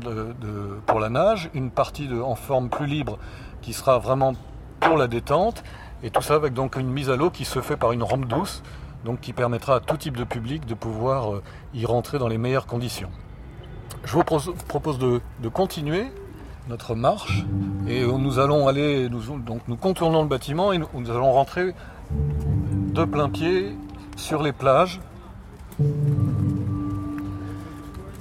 pour 0.86 1.00
la 1.00 1.10
nage, 1.10 1.50
une 1.54 1.72
partie 1.72 2.08
en 2.24 2.36
forme 2.36 2.70
plus 2.70 2.86
libre 2.86 3.18
qui 3.62 3.74
sera 3.74 3.98
vraiment 3.98 4.34
pour 4.80 4.98
la 4.98 5.08
détente 5.08 5.64
et 6.04 6.12
tout 6.12 6.22
ça 6.22 6.36
avec 6.36 6.54
donc 6.54 6.76
une 6.76 6.90
mise 6.90 7.10
à 7.10 7.16
l'eau 7.16 7.32
qui 7.32 7.46
se 7.46 7.62
fait 7.62 7.78
par 7.78 7.92
une 7.92 8.04
rampe 8.04 8.26
douce 8.26 8.62
donc 9.04 9.20
qui 9.20 9.34
permettra 9.34 9.76
à 9.76 9.80
tout 9.80 9.98
type 9.98 10.18
de 10.18 10.24
public 10.24 10.66
de 10.66 10.74
pouvoir 10.74 11.34
euh, 11.34 11.44
y 11.74 11.86
rentrer 11.86 12.20
dans 12.20 12.28
les 12.28 12.38
meilleures 12.38 12.68
conditions. 12.68 13.10
Je 14.06 14.14
vous 14.14 14.24
propose 14.24 15.00
de, 15.00 15.22
continuer 15.50 16.12
notre 16.68 16.96
marche 16.96 17.44
et 17.88 18.06
nous 18.06 18.40
allons 18.40 18.68
aller, 18.68 19.10
nous, 19.10 19.22
donc 19.40 19.62
nous 19.68 19.76
contournons 19.76 20.22
le 20.22 20.28
bâtiment 20.28 20.72
et 20.72 20.78
nous, 20.78 21.12
allons 21.12 21.32
rentrer 21.32 21.74
de 22.94 23.06
plein 23.06 23.30
pied 23.30 23.76
sur 24.16 24.44
les 24.44 24.52
plages. 24.52 25.00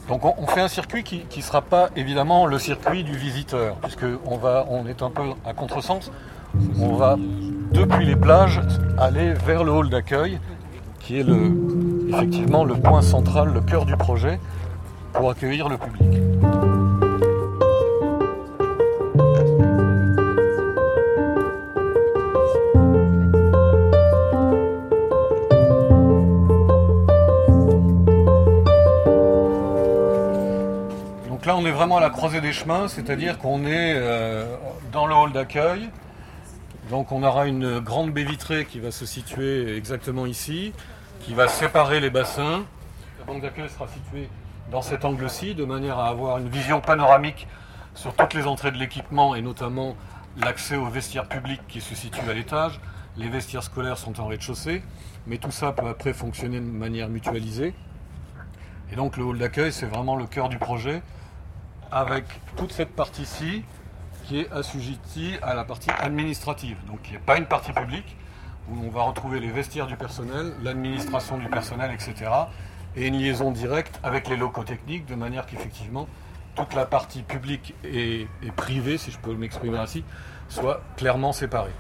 Donc 0.09 0.25
on, 0.25 0.47
fait 0.47 0.61
un 0.61 0.69
circuit 0.69 1.05
qui 1.05 1.25
ne 1.35 1.43
sera 1.43 1.63
pas 1.63 1.91
évidemment 1.97 2.47
le 2.47 2.59
circuit 2.59 3.05
du 3.05 3.17
visiteur, 3.17 3.77
puisque 3.77 4.05
on, 4.27 4.37
va, 4.37 4.67
on 4.69 4.87
est 4.87 5.03
un 5.03 5.11
peu 5.11 5.23
à 5.47 5.55
contresens. 5.55 6.11
On 6.79 6.95
va 6.95 7.17
depuis 7.73 8.05
les 8.05 8.17
plages 8.17 8.61
aller 8.99 9.33
vers 9.33 9.65
le 9.65 9.73
hall 9.73 9.89
d'accueil 9.89 10.39
qui 11.01 11.19
est 11.19 11.27
effectivement 12.09 12.65
le 12.65 12.75
point 12.75 13.03
central, 13.03 13.53
le 13.53 13.61
cœur 13.61 13.87
du 13.87 13.97
projet 13.97 14.39
pour 15.13 15.31
accueillir 15.31 15.69
le 15.69 15.79
public. 15.79 16.21
Est 31.73 31.75
vraiment 31.75 31.97
à 31.97 32.01
la 32.01 32.11
croisée 32.11 32.43
des 32.43 32.53
chemins, 32.53 32.87
c'est-à-dire 32.87 33.39
qu'on 33.39 33.65
est 33.65 33.95
euh, 33.97 34.57
dans 34.93 35.07
le 35.07 35.15
hall 35.15 35.33
d'accueil, 35.33 35.89
donc 36.91 37.13
on 37.13 37.23
aura 37.23 37.47
une 37.47 37.81
grande 37.81 38.11
baie 38.11 38.25
vitrée 38.25 38.67
qui 38.67 38.79
va 38.79 38.91
se 38.91 39.07
situer 39.07 39.75
exactement 39.75 40.27
ici, 40.27 40.75
qui 41.21 41.33
va 41.33 41.49
séparer 41.49 42.01
les 42.01 42.11
bassins. 42.11 42.65
La 43.19 43.25
banque 43.25 43.41
d'accueil 43.41 43.71
sera 43.71 43.89
située 43.89 44.29
dans 44.71 44.83
cet 44.83 45.07
angle-ci, 45.07 45.55
de 45.55 45.65
manière 45.65 45.99
à 45.99 46.09
avoir 46.09 46.37
une 46.39 46.51
vision 46.51 46.83
panoramique 46.83 47.49
sur 47.95 48.15
toutes 48.15 48.35
les 48.35 48.47
entrées 48.47 48.71
de 48.71 48.77
l'équipement 48.79 49.35
et 49.35 49.41
notamment 49.41 49.97
l'accès 50.37 50.77
aux 50.77 50.89
vestiaires 50.89 51.27
publics 51.27 51.63
qui 51.69 51.81
se 51.81 51.95
situent 51.95 52.29
à 52.29 52.35
l'étage. 52.35 52.81
Les 53.17 53.31
vestiaires 53.31 53.63
scolaires 53.63 53.97
sont 53.97 54.21
en 54.21 54.27
rez-de-chaussée, 54.27 54.83
mais 55.27 55.39
tout 55.39 55.51
ça 55.51 55.73
peut 55.73 55.89
après 55.89 56.13
fonctionner 56.13 56.61
de 56.61 56.67
manière 56.67 57.09
mutualisée. 57.09 57.73
Et 58.93 58.95
donc 58.95 59.17
le 59.17 59.25
hall 59.25 59.39
d'accueil, 59.39 59.73
c'est 59.73 59.87
vraiment 59.87 60.17
le 60.17 60.27
cœur 60.27 60.51
du 60.51 60.59
projet, 60.59 61.03
avec 61.93 62.25
toute 62.57 62.73
cette 62.73 62.97
partie-ci 62.97 63.63
qui 64.25 64.41
est 64.41 64.51
assujettie 64.51 65.35
à 65.43 65.55
la 65.55 65.65
partie 65.65 65.91
administrative. 65.91 66.77
Donc 66.87 67.01
il 67.07 67.11
n'y 67.11 67.17
a 67.19 67.21
pas 67.21 67.37
une 67.37 67.47
partie 67.47 67.73
publique 67.73 68.17
où 68.71 68.77
on 68.85 68.91
va 68.91 69.03
retrouver 69.03 69.41
les 69.41 69.51
vestiaires 69.51 69.87
du 69.87 69.97
personnel, 69.97 70.55
l'administration 70.63 71.37
du 71.37 71.49
personnel, 71.49 71.91
etc. 71.93 72.31
Et 72.97 73.09
une 73.09 73.19
liaison 73.19 73.51
directe 73.51 74.01
avec 74.03 74.29
les 74.29 74.37
locaux 74.37 74.65
techniques 74.65 75.07
de 75.07 75.15
manière 75.15 75.47
qu'effectivement 75.47 76.09
toute 76.55 76.75
la 76.75 76.87
partie 76.87 77.23
publique 77.23 77.75
et, 77.85 78.27
privée, 78.57 78.99
si 78.99 79.11
je 79.11 79.19
peux 79.19 79.35
m'exprimer 79.35 79.79
ainsi, 79.79 80.05
soit 80.49 80.83
clairement 80.97 81.33
séparée. 81.33 81.73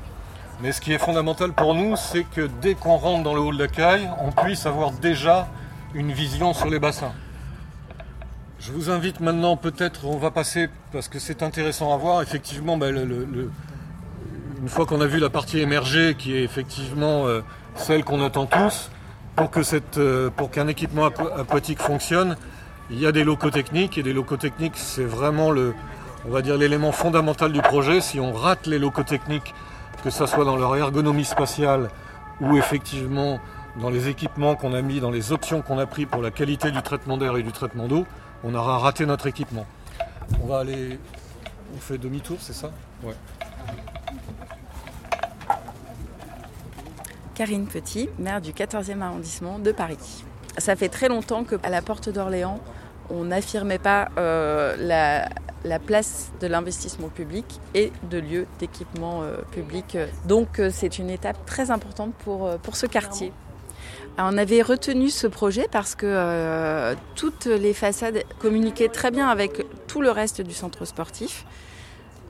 Mais 0.60 0.72
ce 0.72 0.80
qui 0.80 0.92
est 0.92 0.98
fondamental 0.98 1.52
pour 1.52 1.74
nous, 1.74 1.96
c'est 1.96 2.24
que 2.24 2.48
dès 2.60 2.74
qu'on 2.74 2.96
rentre 2.96 3.22
dans 3.22 3.34
le 3.34 3.40
hall 3.40 3.56
d'accueil, 3.56 4.08
on 4.20 4.30
puisse 4.30 4.64
avoir 4.66 4.92
déjà 4.92 5.48
une 5.94 6.12
vision 6.12 6.54
sur 6.54 6.70
les 6.70 6.78
bassins. 6.78 7.12
Je 8.64 8.70
vous 8.70 8.90
invite 8.90 9.18
maintenant, 9.18 9.56
peut-être, 9.56 10.04
on 10.04 10.18
va 10.18 10.30
passer, 10.30 10.68
parce 10.92 11.08
que 11.08 11.18
c'est 11.18 11.42
intéressant 11.42 11.92
à 11.92 11.96
voir, 11.96 12.22
effectivement, 12.22 12.76
ben, 12.76 12.96
une 12.96 14.68
fois 14.68 14.86
qu'on 14.86 15.00
a 15.00 15.06
vu 15.06 15.18
la 15.18 15.30
partie 15.30 15.58
émergée, 15.58 16.14
qui 16.16 16.36
est 16.36 16.44
effectivement 16.44 17.26
euh, 17.26 17.40
celle 17.74 18.04
qu'on 18.04 18.24
attend 18.24 18.46
tous, 18.46 18.88
pour 19.34 19.50
que 19.50 19.62
euh, 19.98 20.30
pour 20.30 20.52
qu'un 20.52 20.68
équipement 20.68 21.06
aquatique 21.06 21.80
fonctionne, 21.80 22.36
il 22.88 23.00
y 23.00 23.06
a 23.06 23.10
des 23.10 23.24
locaux 23.24 23.50
techniques, 23.50 23.98
et 23.98 24.04
des 24.04 24.12
locaux 24.12 24.36
techniques, 24.36 24.76
c'est 24.76 25.02
vraiment 25.02 25.50
le, 25.50 25.74
on 26.24 26.30
va 26.30 26.40
dire, 26.40 26.56
l'élément 26.56 26.92
fondamental 26.92 27.50
du 27.52 27.62
projet. 27.62 28.00
Si 28.00 28.20
on 28.20 28.32
rate 28.32 28.68
les 28.68 28.78
locaux 28.78 29.02
techniques, 29.02 29.54
que 30.04 30.10
ce 30.10 30.24
soit 30.24 30.44
dans 30.44 30.56
leur 30.56 30.76
ergonomie 30.76 31.24
spatiale 31.24 31.90
ou 32.40 32.56
effectivement 32.56 33.40
dans 33.80 33.90
les 33.90 34.08
équipements 34.08 34.54
qu'on 34.54 34.72
a 34.72 34.82
mis, 34.82 35.00
dans 35.00 35.10
les 35.10 35.32
options 35.32 35.62
qu'on 35.62 35.80
a 35.80 35.86
pris 35.86 36.06
pour 36.06 36.22
la 36.22 36.30
qualité 36.30 36.70
du 36.70 36.80
traitement 36.82 37.16
d'air 37.16 37.36
et 37.36 37.42
du 37.42 37.50
traitement 37.50 37.88
d'eau, 37.88 38.06
on 38.44 38.54
aura 38.54 38.78
raté 38.78 39.06
notre 39.06 39.26
équipement. 39.26 39.66
On 40.42 40.46
va 40.46 40.60
aller. 40.60 40.98
On 41.74 41.78
fait 41.78 41.98
demi-tour, 41.98 42.38
c'est 42.40 42.52
ça? 42.52 42.70
Ouais. 43.02 43.14
Karine 47.34 47.66
Petit, 47.66 48.08
maire 48.18 48.40
du 48.40 48.52
14e 48.52 49.00
arrondissement 49.00 49.58
de 49.58 49.72
Paris. 49.72 50.24
Ça 50.58 50.76
fait 50.76 50.90
très 50.90 51.08
longtemps 51.08 51.44
qu'à 51.44 51.70
la 51.70 51.80
porte 51.80 52.10
d'Orléans, 52.10 52.60
on 53.10 53.24
n'affirmait 53.24 53.78
pas 53.78 54.10
euh, 54.18 54.76
la, 55.64 55.78
place 55.78 56.30
de 56.40 56.46
l'investissement 56.46 57.08
public 57.08 57.60
et 57.74 57.90
de 58.10 58.18
lieux 58.18 58.46
d'équipement 58.58 59.22
euh, 59.22 59.36
public. 59.52 59.96
Donc 60.26 60.58
euh, 60.58 60.70
c'est 60.72 60.98
une 60.98 61.08
étape 61.08 61.44
très 61.46 61.70
importante 61.70 62.12
pour, 62.14 62.50
pour 62.58 62.76
ce 62.76 62.86
quartier. 62.86 63.32
On 64.18 64.36
avait 64.36 64.60
retenu 64.60 65.08
ce 65.08 65.26
projet 65.26 65.68
parce 65.70 65.94
que 65.94 66.06
euh, 66.06 66.94
toutes 67.14 67.46
les 67.46 67.72
façades 67.72 68.22
communiquaient 68.38 68.88
très 68.88 69.10
bien 69.10 69.28
avec 69.28 69.64
tout 69.86 70.02
le 70.02 70.10
reste 70.10 70.42
du 70.42 70.52
centre 70.52 70.84
sportif. 70.84 71.46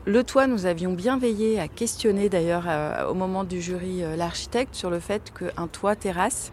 Le 0.05 0.25
toit, 0.25 0.49
nous 0.49 0.67
avions 0.67 0.93
bien 0.93 1.17
veillé 1.17 1.61
à 1.61 1.69
questionner 1.69 2.29
d'ailleurs 2.29 2.65
euh, 2.67 3.07
au 3.07 3.15
moment 3.15 3.45
du 3.45 3.61
jury 3.61 4.03
euh, 4.03 4.17
l'architecte 4.17 4.75
sur 4.75 4.91
le 4.91 4.99
fait 4.99 5.33
qu'un 5.33 5.69
toit 5.69 5.95
terrasse 5.95 6.53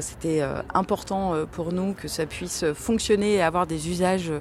c'était 0.00 0.40
euh, 0.40 0.62
important 0.74 1.34
euh, 1.34 1.44
pour 1.44 1.72
nous 1.72 1.92
que 1.92 2.08
ça 2.08 2.24
puisse 2.26 2.64
fonctionner 2.74 3.34
et 3.34 3.42
avoir 3.42 3.66
des 3.66 3.88
usages 3.90 4.32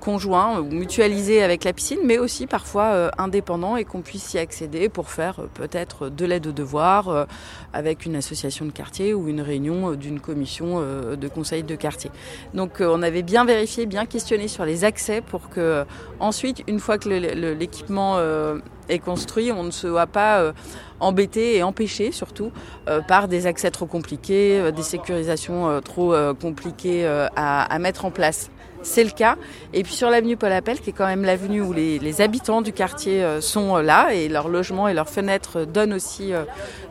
conjoints 0.00 0.60
ou 0.60 0.64
mutualisés 0.64 1.42
avec 1.42 1.64
la 1.64 1.72
piscine, 1.72 2.00
mais 2.04 2.18
aussi 2.18 2.46
parfois 2.46 3.10
indépendants 3.16 3.76
et 3.78 3.86
qu'on 3.86 4.02
puisse 4.02 4.34
y 4.34 4.38
accéder 4.38 4.90
pour 4.90 5.08
faire 5.08 5.40
peut-être 5.54 6.10
de 6.10 6.26
l'aide 6.26 6.46
aux 6.46 6.52
devoirs 6.52 7.26
avec 7.72 8.04
une 8.04 8.14
association 8.14 8.66
de 8.66 8.70
quartier 8.70 9.14
ou 9.14 9.28
une 9.28 9.40
réunion 9.40 9.92
d'une 9.92 10.20
commission 10.20 10.82
de 10.82 11.28
conseil 11.28 11.62
de 11.62 11.74
quartier. 11.74 12.10
Donc 12.52 12.80
on 12.80 13.02
avait 13.02 13.22
bien 13.22 13.46
vérifié, 13.46 13.86
bien 13.86 14.04
questionné 14.04 14.46
sur 14.46 14.66
les 14.66 14.84
accès 14.84 15.22
pour 15.22 15.48
que 15.48 15.86
ensuite, 16.20 16.62
une 16.66 16.78
fois 16.78 16.98
que 16.98 17.08
l'équipement 17.08 18.18
construit, 18.98 19.52
on 19.52 19.64
ne 19.64 19.70
se 19.70 19.86
voit 19.86 20.06
pas 20.06 20.40
euh, 20.40 20.52
embêté 21.00 21.56
et 21.56 21.62
empêché 21.62 22.12
surtout 22.12 22.52
euh, 22.88 23.00
par 23.00 23.28
des 23.28 23.46
accès 23.46 23.70
trop 23.70 23.86
compliqués, 23.86 24.58
euh, 24.58 24.70
des 24.70 24.82
sécurisations 24.82 25.80
trop 25.82 26.14
compliquées 26.40 27.06
à, 27.36 27.78
mettre 27.78 28.04
en 28.04 28.10
place. 28.10 28.50
C'est 28.84 29.04
le 29.04 29.10
cas. 29.10 29.36
Et 29.72 29.84
puis 29.84 29.92
sur 29.92 30.10
l'avenue 30.10 30.36
Paul 30.36 30.50
Appel, 30.50 30.80
qui 30.80 30.90
est 30.90 30.92
quand 30.92 31.06
même 31.06 31.24
l'avenue 31.24 31.62
où 31.62 31.72
les, 31.72 32.20
habitants 32.20 32.62
du 32.62 32.72
quartier 32.72 33.24
sont 33.40 33.76
là 33.76 34.12
et 34.12 34.28
leurs 34.28 34.48
logements 34.48 34.88
et 34.88 34.94
leurs 34.94 35.08
fenêtres 35.08 35.64
donnent 35.64 35.92
aussi 35.92 36.32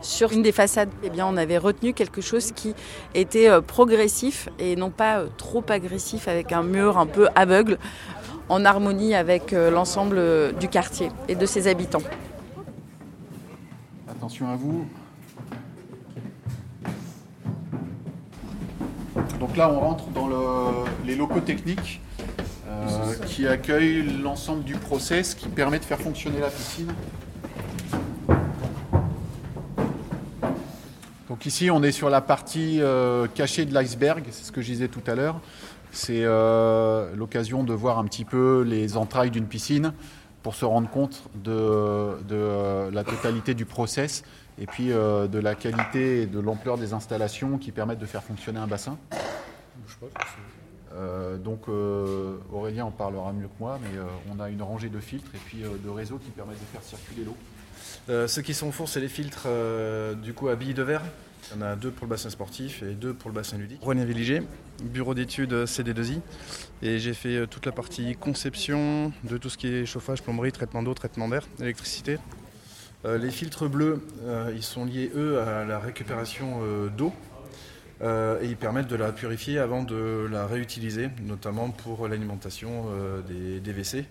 sur 0.00 0.32
une 0.32 0.42
des 0.42 0.52
façades, 0.52 0.88
eh 1.02 1.10
bien, 1.10 1.26
on 1.26 1.36
avait 1.36 1.58
retenu 1.58 1.92
quelque 1.92 2.22
chose 2.22 2.52
qui 2.52 2.74
était 3.14 3.48
progressif 3.60 4.48
et 4.58 4.74
non 4.76 4.90
pas 4.90 5.24
trop 5.36 5.64
agressif 5.68 6.28
avec 6.28 6.52
un 6.52 6.62
mur 6.62 6.96
un 6.98 7.06
peu 7.06 7.28
aveugle 7.34 7.78
en 8.48 8.64
harmonie 8.64 9.14
avec 9.14 9.52
euh, 9.52 9.70
l'ensemble 9.70 10.16
euh, 10.18 10.52
du 10.52 10.68
quartier 10.68 11.10
et 11.28 11.34
de 11.34 11.46
ses 11.46 11.68
habitants. 11.68 12.02
Attention 14.08 14.48
à 14.48 14.56
vous. 14.56 14.86
Donc 19.40 19.56
là, 19.56 19.70
on 19.70 19.80
rentre 19.80 20.06
dans 20.10 20.28
les 21.04 21.16
locaux 21.16 21.40
techniques 21.40 22.00
euh, 22.68 23.14
qui 23.26 23.48
accueillent 23.48 24.04
l'ensemble 24.22 24.62
du 24.62 24.74
process 24.74 25.34
qui 25.34 25.48
permet 25.48 25.80
de 25.80 25.84
faire 25.84 25.98
fonctionner 25.98 26.38
la 26.38 26.48
piscine. 26.48 26.92
Donc 31.28 31.44
ici, 31.44 31.70
on 31.72 31.82
est 31.82 31.90
sur 31.90 32.08
la 32.08 32.20
partie 32.20 32.80
cachée 33.34 33.64
de 33.64 33.74
l'iceberg, 33.74 34.22
c'est 34.30 34.44
ce 34.44 34.52
que 34.52 34.62
je 34.62 34.66
disais 34.66 34.88
tout 34.88 35.02
à 35.08 35.16
l'heure. 35.16 35.40
C'est 35.92 36.22
euh, 36.24 37.14
l'occasion 37.14 37.64
de 37.64 37.74
voir 37.74 37.98
un 37.98 38.06
petit 38.06 38.24
peu 38.24 38.62
les 38.62 38.96
entrailles 38.96 39.30
d'une 39.30 39.46
piscine 39.46 39.92
pour 40.42 40.54
se 40.54 40.64
rendre 40.64 40.88
compte 40.88 41.24
de, 41.34 41.52
euh, 41.52 42.90
la 42.90 43.04
totalité 43.04 43.52
du 43.52 43.66
process 43.66 44.24
et 44.58 44.66
puis 44.66 44.90
euh, 44.90 45.28
de 45.28 45.38
la 45.38 45.54
qualité 45.54 46.22
et 46.22 46.26
de 46.26 46.40
l'ampleur 46.40 46.78
des 46.78 46.94
installations 46.94 47.58
qui 47.58 47.72
permettent 47.72 47.98
de 47.98 48.06
faire 48.06 48.24
fonctionner 48.24 48.58
un 48.58 48.66
bassin. 48.66 48.96
donc 51.44 51.68
Aurélien 52.52 52.86
en 52.86 52.90
parlera 52.90 53.32
mieux 53.34 53.48
que 53.48 53.60
moi, 53.60 53.78
mais 53.82 53.98
on 54.30 54.40
a 54.40 54.48
une 54.48 54.62
rangée 54.62 54.88
de 54.88 54.98
filtres 54.98 55.34
et 55.34 55.40
puis 55.44 55.58
de 55.62 55.90
réseaux 55.90 56.18
qui 56.18 56.30
permettent 56.30 56.60
de 56.60 56.72
faire 56.72 56.82
circuler 56.82 57.24
l'eau. 57.24 57.36
Euh, 58.08 58.26
ceux 58.26 58.42
qui 58.42 58.54
sont 58.54 58.68
au 58.68 58.72
four, 58.72 58.88
c'est 58.88 59.00
les 59.00 59.08
filtres 59.08 59.44
euh, 59.46 60.14
du 60.14 60.34
coup 60.34 60.48
à 60.48 60.56
billes 60.56 60.74
de 60.74 60.82
verre. 60.82 61.02
Il 61.50 61.60
y 61.60 61.62
en 61.62 61.66
a 61.66 61.76
deux 61.76 61.90
pour 61.90 62.06
le 62.06 62.10
bassin 62.10 62.30
sportif 62.30 62.82
et 62.82 62.94
deux 62.94 63.14
pour 63.14 63.30
le 63.30 63.34
bassin 63.34 63.58
ludique. 63.58 63.80
René 63.82 64.04
Villiger, 64.04 64.42
bureau 64.82 65.14
d'études 65.14 65.52
CD2I. 65.52 66.20
Et 66.82 66.98
j'ai 66.98 67.14
fait 67.14 67.36
euh, 67.36 67.46
toute 67.46 67.66
la 67.66 67.72
partie 67.72 68.14
conception 68.16 69.12
de 69.24 69.36
tout 69.36 69.50
ce 69.50 69.58
qui 69.58 69.68
est 69.68 69.86
chauffage, 69.86 70.22
plomberie, 70.22 70.52
traitement 70.52 70.82
d'eau, 70.82 70.94
traitement 70.94 71.28
d'air, 71.28 71.46
électricité. 71.60 72.18
Euh, 73.04 73.18
les 73.18 73.30
filtres 73.30 73.68
bleus, 73.68 74.00
ils 74.54 74.62
sont 74.62 74.84
liés 74.84 75.10
eux 75.16 75.40
à 75.40 75.64
la 75.64 75.80
récupération 75.80 76.60
d'eau. 76.96 77.12
Et 78.00 78.46
ils 78.46 78.56
permettent 78.56 78.88
de 78.88 78.96
la 78.96 79.12
purifier 79.12 79.60
avant 79.60 79.84
de 79.84 80.26
la 80.30 80.46
réutiliser, 80.46 81.08
notamment 81.22 81.70
pour 81.70 82.08
l'alimentation 82.08 82.86
des, 83.28 83.60
des 83.60 83.72
WC. 83.72 84.06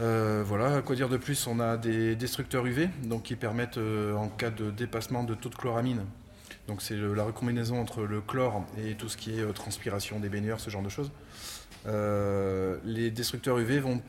Euh, 0.00 0.44
voilà, 0.46 0.80
quoi 0.82 0.94
dire 0.94 1.08
de 1.08 1.16
plus? 1.16 1.46
On 1.46 1.58
a 1.60 1.76
des 1.76 2.14
destructeurs 2.14 2.64
UV, 2.66 2.88
qui 3.24 3.34
permettent, 3.36 3.78
euh, 3.78 4.14
en 4.14 4.28
cas 4.28 4.50
de 4.50 4.70
dépassement 4.70 5.24
de 5.24 5.34
taux 5.34 5.48
de 5.48 5.56
chloramine, 5.56 6.04
donc 6.68 6.82
c'est 6.82 6.96
la 6.96 7.24
recombinaison 7.24 7.80
entre 7.80 8.02
le 8.04 8.20
chlore 8.20 8.64
et 8.78 8.94
tout 8.94 9.08
ce 9.08 9.16
qui 9.16 9.38
est 9.38 9.42
euh, 9.42 9.52
transpiration 9.52 10.20
des 10.20 10.28
baigneurs, 10.28 10.60
ce 10.60 10.70
genre 10.70 10.82
de 10.82 10.88
choses. 10.88 11.10
Euh, 11.86 12.76
les 12.84 13.10
destructeurs 13.10 13.58
UV 13.58 13.80
vont 13.80 14.00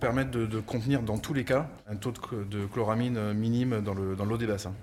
permettre 0.00 0.30
de, 0.30 0.60
contenir 0.60 1.02
dans 1.02 1.18
tous 1.18 1.34
les 1.34 1.44
cas 1.44 1.68
un 1.88 1.96
taux 1.96 2.10
de, 2.12 2.18
ch- 2.18 2.48
de 2.48 2.66
chloramine 2.66 3.32
minime 3.32 3.80
dans 3.80 3.94
l'eau 3.94 4.36
des 4.36 4.46
bassins. 4.46 4.74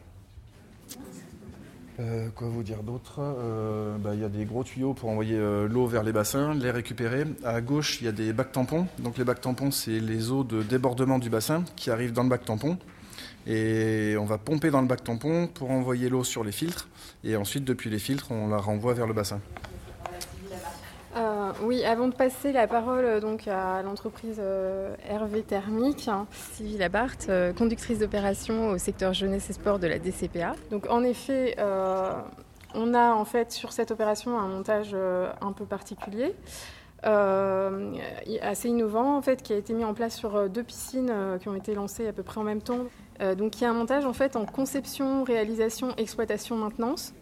Euh, 2.00 2.30
quoi 2.36 2.48
vous 2.50 2.64
dire 2.64 2.84
d'autre? 2.84 3.20
Euh, 3.20 3.98
bah, 3.98 4.12
Il 4.14 4.22
y 4.22 4.26
a 4.26 4.30
des 4.30 4.46
gros 4.46 4.64
tuyaux 4.64 4.94
pour 4.94 5.10
envoyer 5.10 5.38
euh, 5.38 5.68
l'eau 5.68 5.88
vers 5.88 6.04
les 6.04 6.12
bassins, 6.12 6.54
les 6.54 6.72
récupérer. 6.72 7.24
À 7.44 7.62
gauche, 7.62 8.02
il 8.02 8.06
y 8.06 8.08
a 8.08 8.12
des 8.12 8.34
bacs 8.34 8.52
tampons. 8.52 8.88
Donc 9.00 9.18
les 9.18 9.24
bacs 9.24 9.42
tampons, 9.42 9.72
c'est 9.72 10.00
les 10.00 10.32
eaux 10.32 10.44
de 10.44 10.62
débordement 10.62 11.20
du 11.20 11.30
bassin 11.30 11.64
qui 11.76 11.90
arrivent 11.90 12.12
dans 12.12 12.24
le 12.24 12.30
bac 12.30 12.44
tampon. 12.44 12.78
Et 13.48 14.16
on 14.20 14.26
va 14.26 14.38
pomper 14.38 14.72
dans 14.72 14.82
le 14.82 14.88
bac 14.88 15.04
tampon 15.04 15.48
pour 15.48 15.72
envoyer 15.72 16.10
l'eau 16.10 16.24
sur 16.24 16.44
les 16.44 16.52
filtres. 16.52 16.90
Et 17.24 17.36
ensuite, 17.38 17.64
depuis 17.64 17.90
les 17.90 18.00
filtres, 18.00 18.32
on 18.32 18.50
la 18.50 18.58
renvoie 18.58 18.94
vers 18.94 19.08
le 19.08 19.14
bassin. 19.14 19.40
Euh, 21.16 21.52
oui, 21.64 21.84
avant 21.86 22.10
de 22.10 22.14
passer 22.14 22.52
la 22.52 22.68
parole 22.68 23.06
euh, 23.06 23.20
donc 23.22 23.48
à 23.48 23.82
l'entreprise 23.84 24.38
euh, 24.40 24.94
Hervé 25.08 25.44
Thermique, 25.44 26.10
hein, 26.10 26.28
Sylvie 26.32 26.78
Labarthe, 26.78 27.28
euh, 27.30 27.54
conductrice 27.54 28.00
d'opération 28.00 28.70
au 28.72 28.78
secteur 28.78 29.14
jeunesse 29.14 29.50
et 29.50 29.54
sport 29.54 29.80
de 29.80 29.88
la 29.88 29.98
DCPA. 29.98 30.56
Donc 30.72 30.90
en 30.90 31.04
effet, 31.04 31.56
euh, 31.58 32.12
on 32.74 32.94
a 32.94 33.14
en 33.14 33.24
fait 33.24 33.54
sur 33.54 33.72
cette 33.72 33.92
opération 33.92 34.38
un 34.38 34.48
montage 34.50 34.92
euh, 34.94 35.32
un 35.42 35.54
peu 35.54 35.66
particulier. 35.66 36.36
euh, 37.06 37.94
assez 38.42 38.68
innovant 38.68 39.16
en 39.16 39.22
fait 39.22 39.42
qui 39.44 39.54
a 39.54 39.58
été 39.58 39.74
mis 39.74 39.86
en 39.86 39.94
place 39.94 40.16
sur 40.16 40.36
euh, 40.36 40.48
deux 40.50 40.64
piscines 40.64 41.10
euh, 41.12 41.38
qui 41.38 41.48
ont 41.48 41.56
été 41.56 41.76
lancées 41.76 42.08
à 42.08 42.14
peu 42.14 42.24
près 42.24 42.42
en 42.42 42.44
même 42.44 42.62
temps. 42.62 42.80
Euh, 43.22 43.36
donc 43.36 43.62
il 43.62 43.64
y 43.64 43.68
a 43.68 43.70
un 43.70 43.74
montage 43.74 44.06
en 44.06 44.14
fait 44.14 44.36
en 44.36 44.46
conception, 44.46 45.24
réalisation, 45.24 45.96
exploitation, 45.98 46.58
maintenance. 46.58 47.14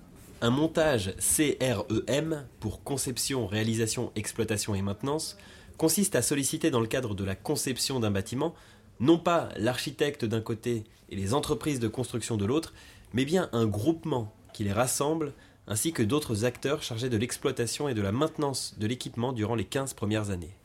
Un 0.44 0.50
montage 0.50 1.16
CREM 1.20 2.46
pour 2.60 2.84
conception, 2.84 3.48
réalisation, 3.48 4.12
exploitation 4.18 4.76
et 4.76 4.82
maintenance 4.82 5.38
consiste 5.78 6.18
à 6.18 6.22
solliciter 6.22 6.70
dans 6.70 6.82
le 6.82 6.88
cadre 6.88 7.16
de 7.16 7.24
la 7.24 7.34
conception 7.34 8.02
d'un 8.02 8.12
bâtiment 8.12 8.54
non 9.00 9.18
pas 9.18 9.48
l'architecte 9.56 10.26
d'un 10.26 10.42
côté 10.42 10.84
et 11.08 11.16
les 11.16 11.34
entreprises 11.34 11.80
de 11.80 11.88
construction 11.88 12.36
de 12.36 12.44
l'autre, 12.44 12.74
mais 13.14 13.24
bien 13.24 13.48
un 13.54 13.66
groupement 13.66 14.34
qui 14.52 14.66
les 14.66 14.74
rassemble 14.74 15.32
ainsi 15.66 15.94
que 15.94 16.04
d'autres 16.04 16.44
acteurs 16.44 16.84
chargés 16.84 17.08
de 17.08 17.16
l'exploitation 17.16 17.88
et 17.88 17.94
de 17.94 18.02
la 18.02 18.12
maintenance 18.12 18.76
de 18.78 18.86
l'équipement 18.86 19.32
durant 19.32 19.56
les 19.56 19.64
15 19.64 19.94
premières 19.94 20.30
années. 20.30 20.58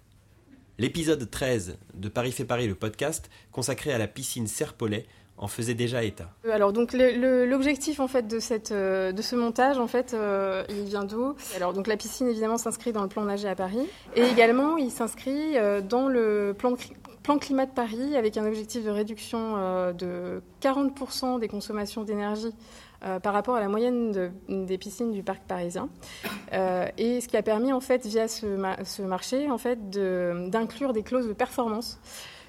L'épisode 0.79 1.31
13 1.31 1.79
de 1.95 2.09
Paris 2.09 2.33
fait 2.33 2.45
Paris 2.45 2.67
le 2.67 2.75
podcast 2.75 3.31
consacré 3.53 3.93
à 3.93 3.99
la 3.99 4.09
piscine 4.09 4.49
Serpollet 4.49 5.07
en 5.39 5.47
faisait 5.49 5.75
déjà 5.75 6.03
état. 6.03 6.29
Euh, 6.45 6.51
Alors 6.53 6.73
donc 6.73 6.93
l'objectif 6.93 8.01
en 8.01 8.09
fait 8.09 8.27
de 8.27 8.39
cette 8.41 8.73
euh, 8.73 9.13
de 9.13 9.23
ce 9.23 9.37
montage 9.37 9.79
en 9.79 9.87
fait 9.87 10.13
euh, 10.15 10.65
il 10.69 10.85
vient 10.85 11.05
d'où? 11.05 11.35
Alors 11.57 11.73
donc 11.73 11.87
la 11.87 11.97
piscine 11.97 12.29
évidemment 12.29 12.59
s'inscrit 12.59 12.93
dans 12.93 13.03
le 13.03 13.09
plan 13.09 13.23
nager 13.25 13.49
à 13.49 13.55
Paris. 13.55 13.87
Et 14.17 14.23
également 14.23 14.77
il 14.77 14.91
s'inscrit 14.91 15.55
dans 15.89 16.09
le 16.09 16.55
plan 16.59 16.75
plan 17.23 17.39
climat 17.39 17.67
de 17.67 17.73
Paris 17.73 18.17
avec 18.17 18.37
un 18.37 18.47
objectif 18.47 18.85
de 18.85 18.91
réduction 18.91 19.93
de 19.93 20.41
40% 20.63 21.39
des 21.39 21.49
consommations 21.49 22.03
d'énergie 22.03 22.53
par 23.23 23.33
rapport 23.33 23.55
à 23.55 23.61
la 23.61 23.69
moyenne 23.69 24.11
de- 24.13 24.31
des 24.49 24.79
piscines 24.79 25.13
du 25.13 25.23
parc 25.23 25.43
parisien. 25.47 25.89
Et 26.97 27.21
ce 27.21 27.29
qui 27.29 27.37
a 27.37 27.43
permis 27.43 27.73
en 27.73 27.81
fait 27.81 28.07
via 28.07 28.29
ce, 28.29 28.47
ce 28.85 29.03
marché 29.03 29.51
en 29.51 29.59
fait 29.59 29.79
d'inclure 29.91 30.93
des 30.93 31.03
clauses 31.03 31.29
de 31.29 31.33
performance 31.35 32.01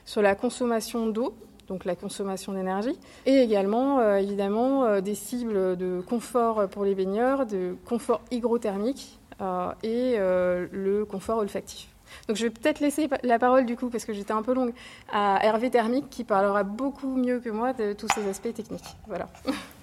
sur 0.06 0.22
la 0.22 0.34
consommation 0.36 1.08
d'eau 1.08 1.36
donc 1.70 1.86
la 1.86 1.96
consommation 1.96 2.52
d'énergie, 2.52 2.98
et 3.26 3.38
également 3.38 4.00
euh, 4.00 4.18
évidemment 4.18 4.84
euh, 4.84 5.02
des 5.02 5.16
cibles 5.16 5.78
de 5.78 6.02
confort 6.02 6.68
pour 6.68 6.84
les 6.84 6.96
baigneurs, 6.96 7.46
de 7.46 7.76
confort 7.86 8.22
hygrothermique 8.32 9.20
euh, 9.40 9.72
et 9.84 10.18
le 10.18 11.06
confort 11.06 11.38
olfactif. 11.38 11.88
Donc 12.28 12.38
je 12.38 12.44
vais 12.44 12.50
peut-être 12.50 12.80
laisser 12.80 13.08
la 13.24 13.40
parole 13.40 13.66
du 13.66 13.78
coup, 13.78 13.90
parce 13.90 14.04
que 14.04 14.14
j'étais 14.14 14.34
un 14.34 14.42
peu 14.42 14.54
longue, 14.54 14.74
à 15.12 15.46
Hervé 15.46 15.70
Thermique 15.70 16.10
qui 16.10 16.24
parlera 16.24 16.64
beaucoup 16.64 17.16
mieux 17.16 17.40
que 17.40 17.50
moi 17.50 17.74
de 17.74 17.94
tous 17.94 18.08
ces 18.14 18.28
aspects 18.28 18.54
techniques. 18.54 18.96
Voilà. 19.08 19.28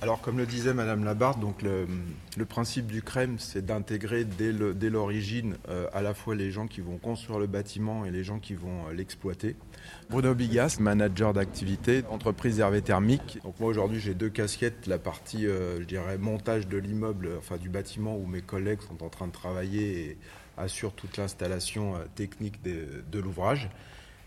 Alors, 0.00 0.20
comme 0.20 0.38
le 0.38 0.46
disait 0.46 0.74
Madame 0.74 1.04
Labarde, 1.04 1.42
le, 1.64 2.44
principe 2.44 2.86
du 2.86 3.02
CREM, 3.02 3.40
c'est 3.40 3.66
d'intégrer 3.66 4.24
dès 4.24 4.90
l'origine 4.90 5.56
euh, 5.68 5.88
à 5.92 6.02
la 6.02 6.14
fois 6.14 6.36
les 6.36 6.52
gens 6.52 6.68
qui 6.68 6.80
vont 6.80 6.98
construire 6.98 7.40
le 7.40 7.48
bâtiment 7.48 8.04
et 8.04 8.12
les 8.12 8.22
gens 8.22 8.38
qui 8.38 8.54
vont 8.54 8.86
euh, 8.86 8.92
l'exploiter. 8.92 9.56
Bruno 10.08 10.36
Bigas, 10.36 10.76
manager 10.78 11.34
d'activité, 11.34 12.04
entreprise 12.10 12.60
Hervé 12.60 12.80
Thermique. 12.80 13.40
Donc 13.42 13.58
moi 13.58 13.70
aujourd'hui 13.70 13.98
j'ai 13.98 14.14
deux 14.14 14.30
casquettes, 14.30 14.86
la 14.86 14.98
partie 14.98 15.48
euh, 15.48 15.80
je 15.80 15.84
dirais 15.84 16.16
montage 16.16 16.68
de 16.68 16.78
l'immeuble, 16.78 17.30
enfin 17.36 17.56
du 17.56 17.68
bâtiment 17.68 18.16
où 18.16 18.26
mes 18.26 18.40
collègues 18.40 18.82
sont 18.82 19.02
en 19.04 19.08
train 19.08 19.26
de 19.26 19.32
travailler 19.32 20.10
et 20.10 20.18
assurent 20.56 20.94
toute 20.94 21.16
l'installation 21.16 21.94
technique 22.14 22.62
de 22.62 23.18
l'ouvrage. 23.18 23.68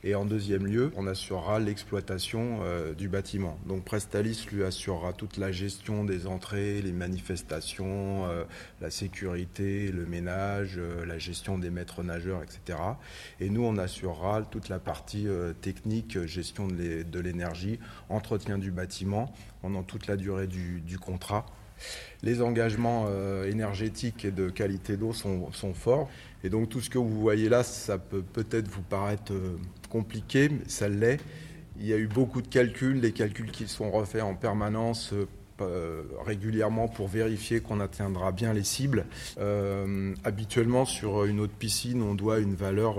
Et 0.03 0.15
en 0.15 0.25
deuxième 0.25 0.65
lieu, 0.65 0.91
on 0.95 1.05
assurera 1.05 1.59
l'exploitation 1.59 2.61
euh, 2.63 2.93
du 2.95 3.07
bâtiment. 3.07 3.59
Donc 3.67 3.85
Prestalis 3.85 4.47
lui 4.51 4.63
assurera 4.63 5.13
toute 5.13 5.37
la 5.37 5.51
gestion 5.51 6.03
des 6.03 6.25
entrées, 6.25 6.81
les 6.81 6.91
manifestations, 6.91 8.25
euh, 8.25 8.43
la 8.81 8.89
sécurité, 8.89 9.91
le 9.91 10.07
ménage, 10.07 10.75
euh, 10.79 11.05
la 11.05 11.19
gestion 11.19 11.59
des 11.59 11.69
maîtres 11.69 12.01
nageurs, 12.01 12.41
etc. 12.41 12.79
Et 13.39 13.49
nous, 13.51 13.63
on 13.63 13.77
assurera 13.77 14.41
toute 14.41 14.69
la 14.69 14.79
partie 14.79 15.27
technique, 15.61 16.25
gestion 16.25 16.67
de 16.67 16.73
l'é- 16.73 17.03
de 17.03 17.19
l'énergie, 17.19 17.79
entretien 18.09 18.57
du 18.57 18.71
bâtiment 18.71 19.31
pendant 19.61 19.83
toute 19.83 20.07
la 20.07 20.17
durée 20.17 20.47
du, 20.47 20.81
du 20.81 20.97
contrat. 20.97 21.45
Les 22.23 22.41
engagements 22.41 23.05
euh, 23.07 23.49
énergétiques 23.49 24.25
et 24.25 24.31
de 24.31 24.49
qualité 24.49 24.97
d'eau 24.97 25.13
sont, 25.13 25.73
forts. 25.73 26.09
Et 26.43 26.49
donc 26.49 26.69
tout 26.69 26.81
ce 26.81 26.89
que 26.89 26.97
vous 26.97 27.19
voyez 27.19 27.49
là, 27.49 27.63
ça 27.63 27.97
peut 27.97 28.21
peut-être 28.21 28.67
vous 28.67 28.81
paraître 28.81 29.33
euh, 29.33 29.57
compliqué, 29.89 30.49
mais 30.49 30.67
ça 30.67 30.87
l'est. 30.87 31.19
Il 31.79 31.87
y 31.87 31.93
a 31.93 31.97
eu 31.97 32.07
beaucoup 32.07 32.41
de 32.41 32.47
calculs, 32.47 33.01
des 33.01 33.11
calculs 33.11 33.51
qui 33.51 33.67
sont 33.67 33.89
refaits 33.89 34.21
en 34.21 34.35
permanence. 34.35 35.13
euh, 35.13 36.01
régulièrement 36.25 36.87
pour 36.87 37.07
vérifier 37.07 37.59
qu'on 37.59 37.79
atteindra 37.81 38.31
bien 38.31 38.51
les 38.51 38.63
cibles. 38.63 39.05
Habituellement, 40.23 40.85
sur 40.85 41.25
une 41.25 41.39
autre 41.39 41.53
piscine, 41.53 42.01
on 42.01 42.15
doit 42.15 42.39
une 42.39 42.55
valeur, 42.55 42.95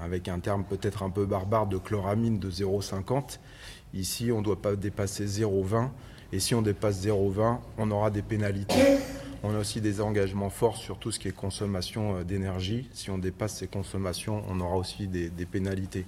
avec 0.00 0.28
un 0.28 0.38
terme 0.38 0.62
peut-être 0.62 1.02
un 1.02 1.10
peu 1.10 1.26
barbare, 1.26 1.66
de 1.66 1.78
chloramine 1.78 2.38
de 2.38 2.48
0,50. 2.48 3.40
Ici, 3.92 4.30
on 4.30 4.38
ne 4.38 4.44
doit 4.44 4.62
pas 4.62 4.76
dépasser 4.76 5.26
0,20. 5.26 5.90
Et 6.32 6.40
si 6.40 6.54
on 6.54 6.62
dépasse 6.62 7.04
0,20, 7.04 7.58
on 7.78 7.90
aura 7.90 8.10
des 8.10 8.22
pénalités. 8.22 8.98
On 9.42 9.54
a 9.54 9.58
aussi 9.58 9.80
des 9.80 10.00
engagements 10.00 10.50
forts 10.50 10.76
sur 10.76 10.98
tout 10.98 11.12
ce 11.12 11.18
qui 11.18 11.28
est 11.28 11.32
consommation 11.32 12.18
euh, 12.18 12.24
d'énergie. 12.24 12.88
Si 12.92 13.10
on 13.10 13.18
dépasse 13.18 13.58
ces 13.58 13.68
consommations, 13.68 14.42
on 14.48 14.58
aura 14.60 14.76
aussi 14.76 15.06
des, 15.06 15.30
des 15.30 15.46
pénalités. 15.46 16.04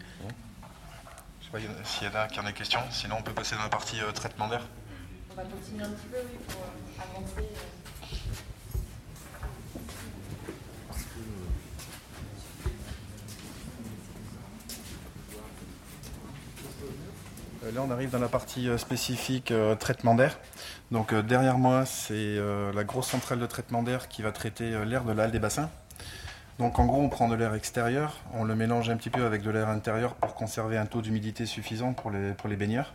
Je 1.40 1.46
sais 1.46 1.50
pas 1.52 1.84
s'il 1.84 2.08
y 2.08 2.10
en 2.10 2.14
a 2.14 2.26
qui 2.26 2.40
ont 2.40 2.44
des 2.44 2.52
questions, 2.52 2.80
sinon 2.90 3.16
on 3.20 3.22
peut 3.22 3.32
passer 3.32 3.54
dans 3.54 3.62
la 3.62 3.68
partie 3.68 4.00
euh, 4.00 4.10
traitement 4.12 4.48
d'air. 4.48 4.66
On 5.30 5.36
va 5.36 5.44
continuer 5.44 5.84
un 5.84 5.90
petit 5.90 6.06
peu 6.10 6.18
oui, 6.18 6.38
pour 6.48 6.62
euh, 6.62 7.18
avancer. 7.18 7.48
Là, 17.74 17.82
on 17.86 17.90
arrive 17.90 18.10
dans 18.10 18.18
la 18.18 18.28
partie 18.28 18.68
euh, 18.68 18.78
spécifique 18.78 19.50
euh, 19.50 19.74
traitement 19.74 20.14
d'air. 20.14 20.38
Donc 20.90 21.12
euh, 21.12 21.22
derrière 21.22 21.58
moi, 21.58 21.84
c'est 21.84 22.14
euh, 22.14 22.72
la 22.72 22.82
grosse 22.82 23.08
centrale 23.08 23.38
de 23.38 23.46
traitement 23.46 23.82
d'air 23.82 24.08
qui 24.08 24.22
va 24.22 24.32
traiter 24.32 24.72
euh, 24.72 24.84
l'air 24.84 25.04
de 25.04 25.12
la 25.12 25.24
halle 25.24 25.32
des 25.32 25.38
bassins. 25.38 25.68
Donc 26.58 26.78
en 26.78 26.86
gros, 26.86 27.00
on 27.02 27.08
prend 27.10 27.28
de 27.28 27.34
l'air 27.34 27.54
extérieur, 27.54 28.16
on 28.32 28.44
le 28.44 28.56
mélange 28.56 28.88
un 28.88 28.96
petit 28.96 29.10
peu 29.10 29.26
avec 29.26 29.42
de 29.42 29.50
l'air 29.50 29.68
intérieur 29.68 30.14
pour 30.14 30.34
conserver 30.34 30.78
un 30.78 30.86
taux 30.86 31.02
d'humidité 31.02 31.44
suffisant 31.46 31.92
pour 31.92 32.10
les, 32.10 32.32
pour 32.32 32.48
les 32.48 32.56
baigneurs. 32.56 32.94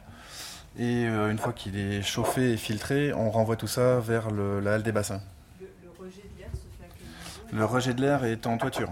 Et 0.79 1.05
euh, 1.07 1.29
une 1.29 1.37
fois 1.37 1.53
qu'il 1.53 1.77
est 1.77 2.01
chauffé 2.01 2.53
et 2.53 2.57
filtré, 2.57 3.13
on 3.13 3.29
renvoie 3.29 3.55
tout 3.55 3.67
ça 3.67 3.99
vers 3.99 4.31
le- 4.31 4.59
la 4.59 4.73
halle 4.73 4.83
des 4.83 4.91
bassins. 4.91 5.21
Le 7.51 7.65
rejet 7.65 7.93
de 7.93 8.01
l'air 8.01 8.25
est 8.25 8.47
en 8.47 8.57
toiture. 8.57 8.89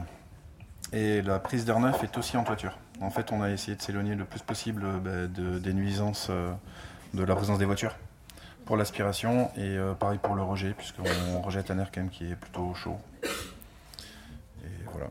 Et 0.94 1.22
la 1.24 1.40
prise 1.40 1.66
d'air 1.66 1.80
neuf 1.80 2.04
est 2.04 2.18
aussi 2.18 2.38
en 2.38 2.44
toiture. 2.44 2.78
En 3.02 3.10
fait, 3.10 3.32
on 3.32 3.42
a 3.42 3.50
essayé 3.50 3.76
de 3.76 3.82
s'éloigner 3.82 4.16
le 4.16 4.26
plus 4.26 4.42
possible 4.42 4.84
bah, 5.04 5.28
de, 5.28 5.58
des 5.60 5.74
nuisances 5.74 6.28
euh, 6.30 6.52
de 7.14 7.24
la 7.24 7.36
présence 7.36 7.58
des 7.58 7.66
voitures 7.66 7.96
pour 8.66 8.78
l'aspiration 8.78 9.50
et 9.58 9.62
euh, 9.78 9.94
pareil 9.94 10.20
pour 10.22 10.36
le 10.36 10.44
rejet, 10.44 10.74
puisqu'on 10.78 11.42
rejette 11.42 11.72
un 11.72 11.80
air 11.80 11.90
quand 11.94 12.02
même 12.02 12.10
qui 12.12 12.32
est 12.32 12.36
plutôt 12.36 12.74
chaud. 12.76 12.98
Et 13.24 14.68
voilà. 14.94 15.08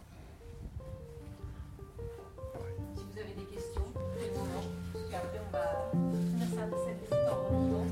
Si 2.95 3.03
vous 3.13 3.19
avez 3.19 3.35
des 3.35 3.45
questions, 3.55 3.83
on 3.95 3.99
va 3.99 5.19
finir 5.19 5.21
ça- 5.51 6.77
cette 6.87 7.01
visite 7.01 7.29
en 7.29 7.49
remontant. 7.49 7.87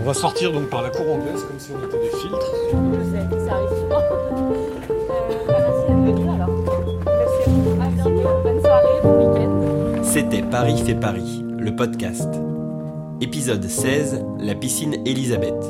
On 0.00 0.04
va 0.06 0.14
sortir 0.14 0.52
donc 0.52 0.68
par 0.68 0.82
la 0.82 0.90
cour 0.90 1.10
anglaise 1.14 1.42
comme 1.44 1.58
si 1.58 1.70
on 1.72 1.82
était 1.86 1.98
des 1.98 2.10
filtres. 2.18 2.83
Euh, 3.32 3.48
bah. 3.88 4.02
C'était 10.02 10.42
Paris 10.42 10.82
fait 10.84 10.94
Paris, 10.94 11.44
le 11.58 11.74
podcast. 11.74 12.28
Épisode 13.20 13.64
16, 13.64 14.24
la 14.38 14.54
piscine 14.54 14.96
Elisabeth. 15.06 15.64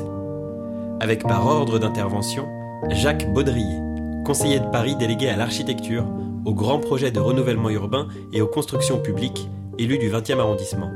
Avec 0.99 1.23
par 1.23 1.47
ordre 1.47 1.79
d'intervention, 1.79 2.45
Jacques 2.89 3.31
Baudrier, 3.33 3.79
conseiller 4.25 4.59
de 4.59 4.67
Paris 4.67 4.95
délégué 4.95 5.29
à 5.29 5.37
l'architecture, 5.37 6.05
aux 6.45 6.53
grands 6.53 6.79
projets 6.79 7.11
de 7.11 7.19
renouvellement 7.19 7.69
urbain 7.69 8.07
et 8.33 8.41
aux 8.41 8.47
constructions 8.47 8.99
publiques, 8.99 9.49
élu 9.79 9.97
du 9.97 10.09
20e 10.09 10.39
arrondissement. 10.39 10.91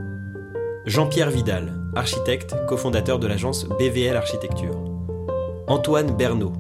Jean-Pierre 0.86 1.32
Vidal, 1.32 1.74
architecte, 1.96 2.56
cofondateur 2.68 3.20
de 3.20 3.28
l'agence 3.28 3.68
BVL 3.68 4.16
Architecture. 4.16 4.89
Antoine 5.70 6.18
Bernot, 6.18 6.52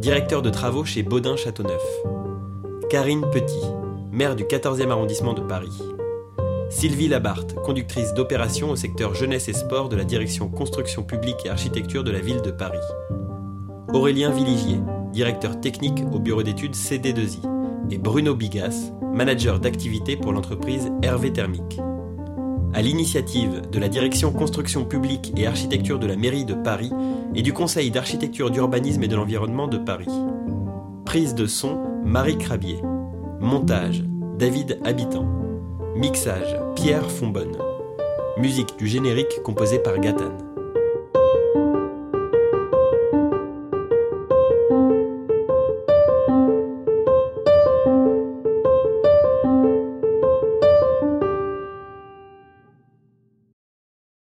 directeur 0.00 0.42
de 0.42 0.50
travaux 0.50 0.84
chez 0.84 1.04
Baudin 1.04 1.36
Châteauneuf. 1.36 1.84
Karine 2.90 3.24
Petit, 3.30 3.62
maire 4.10 4.34
du 4.34 4.42
14e 4.42 4.90
arrondissement 4.90 5.34
de 5.34 5.40
Paris. 5.40 5.80
Sylvie 6.68 7.06
Labarthe, 7.06 7.54
conductrice 7.62 8.12
d'opérations 8.12 8.70
au 8.70 8.74
secteur 8.74 9.14
jeunesse 9.14 9.48
et 9.48 9.52
sport 9.52 9.88
de 9.88 9.94
la 9.94 10.02
direction 10.02 10.48
construction 10.48 11.04
publique 11.04 11.46
et 11.46 11.48
architecture 11.48 12.02
de 12.02 12.10
la 12.10 12.18
ville 12.18 12.42
de 12.42 12.50
Paris. 12.50 12.78
Aurélien 13.92 14.32
Villigier, 14.32 14.80
directeur 15.12 15.60
technique 15.60 16.02
au 16.12 16.18
bureau 16.18 16.42
d'études 16.42 16.74
CD2I. 16.74 17.48
Et 17.92 17.98
Bruno 17.98 18.34
Bigas, 18.34 18.90
manager 19.14 19.60
d'activité 19.60 20.16
pour 20.16 20.32
l'entreprise 20.32 20.90
Hervé 21.02 21.32
Thermique. 21.32 21.78
À 22.72 22.82
l'initiative 22.82 23.62
de 23.70 23.78
la 23.80 23.88
direction 23.88 24.32
construction 24.32 24.84
publique 24.84 25.32
et 25.36 25.46
architecture 25.46 25.98
de 25.98 26.06
la 26.06 26.16
mairie 26.16 26.44
de 26.44 26.54
Paris 26.54 26.92
et 27.34 27.42
du 27.42 27.52
conseil 27.52 27.90
d'architecture 27.90 28.50
d'urbanisme 28.50 29.02
et 29.02 29.08
de 29.08 29.16
l'environnement 29.16 29.66
de 29.66 29.78
Paris. 29.78 30.06
Prise 31.04 31.34
de 31.34 31.46
son, 31.46 31.80
Marie 32.04 32.38
Crabier. 32.38 32.80
Montage, 33.40 34.04
David 34.38 34.78
Habitant. 34.84 35.26
Mixage, 35.96 36.56
Pierre 36.76 37.10
Fonbonne. 37.10 37.56
Musique 38.38 38.78
du 38.78 38.86
générique 38.86 39.42
composée 39.42 39.80
par 39.80 39.98
Gatane. 39.98 40.49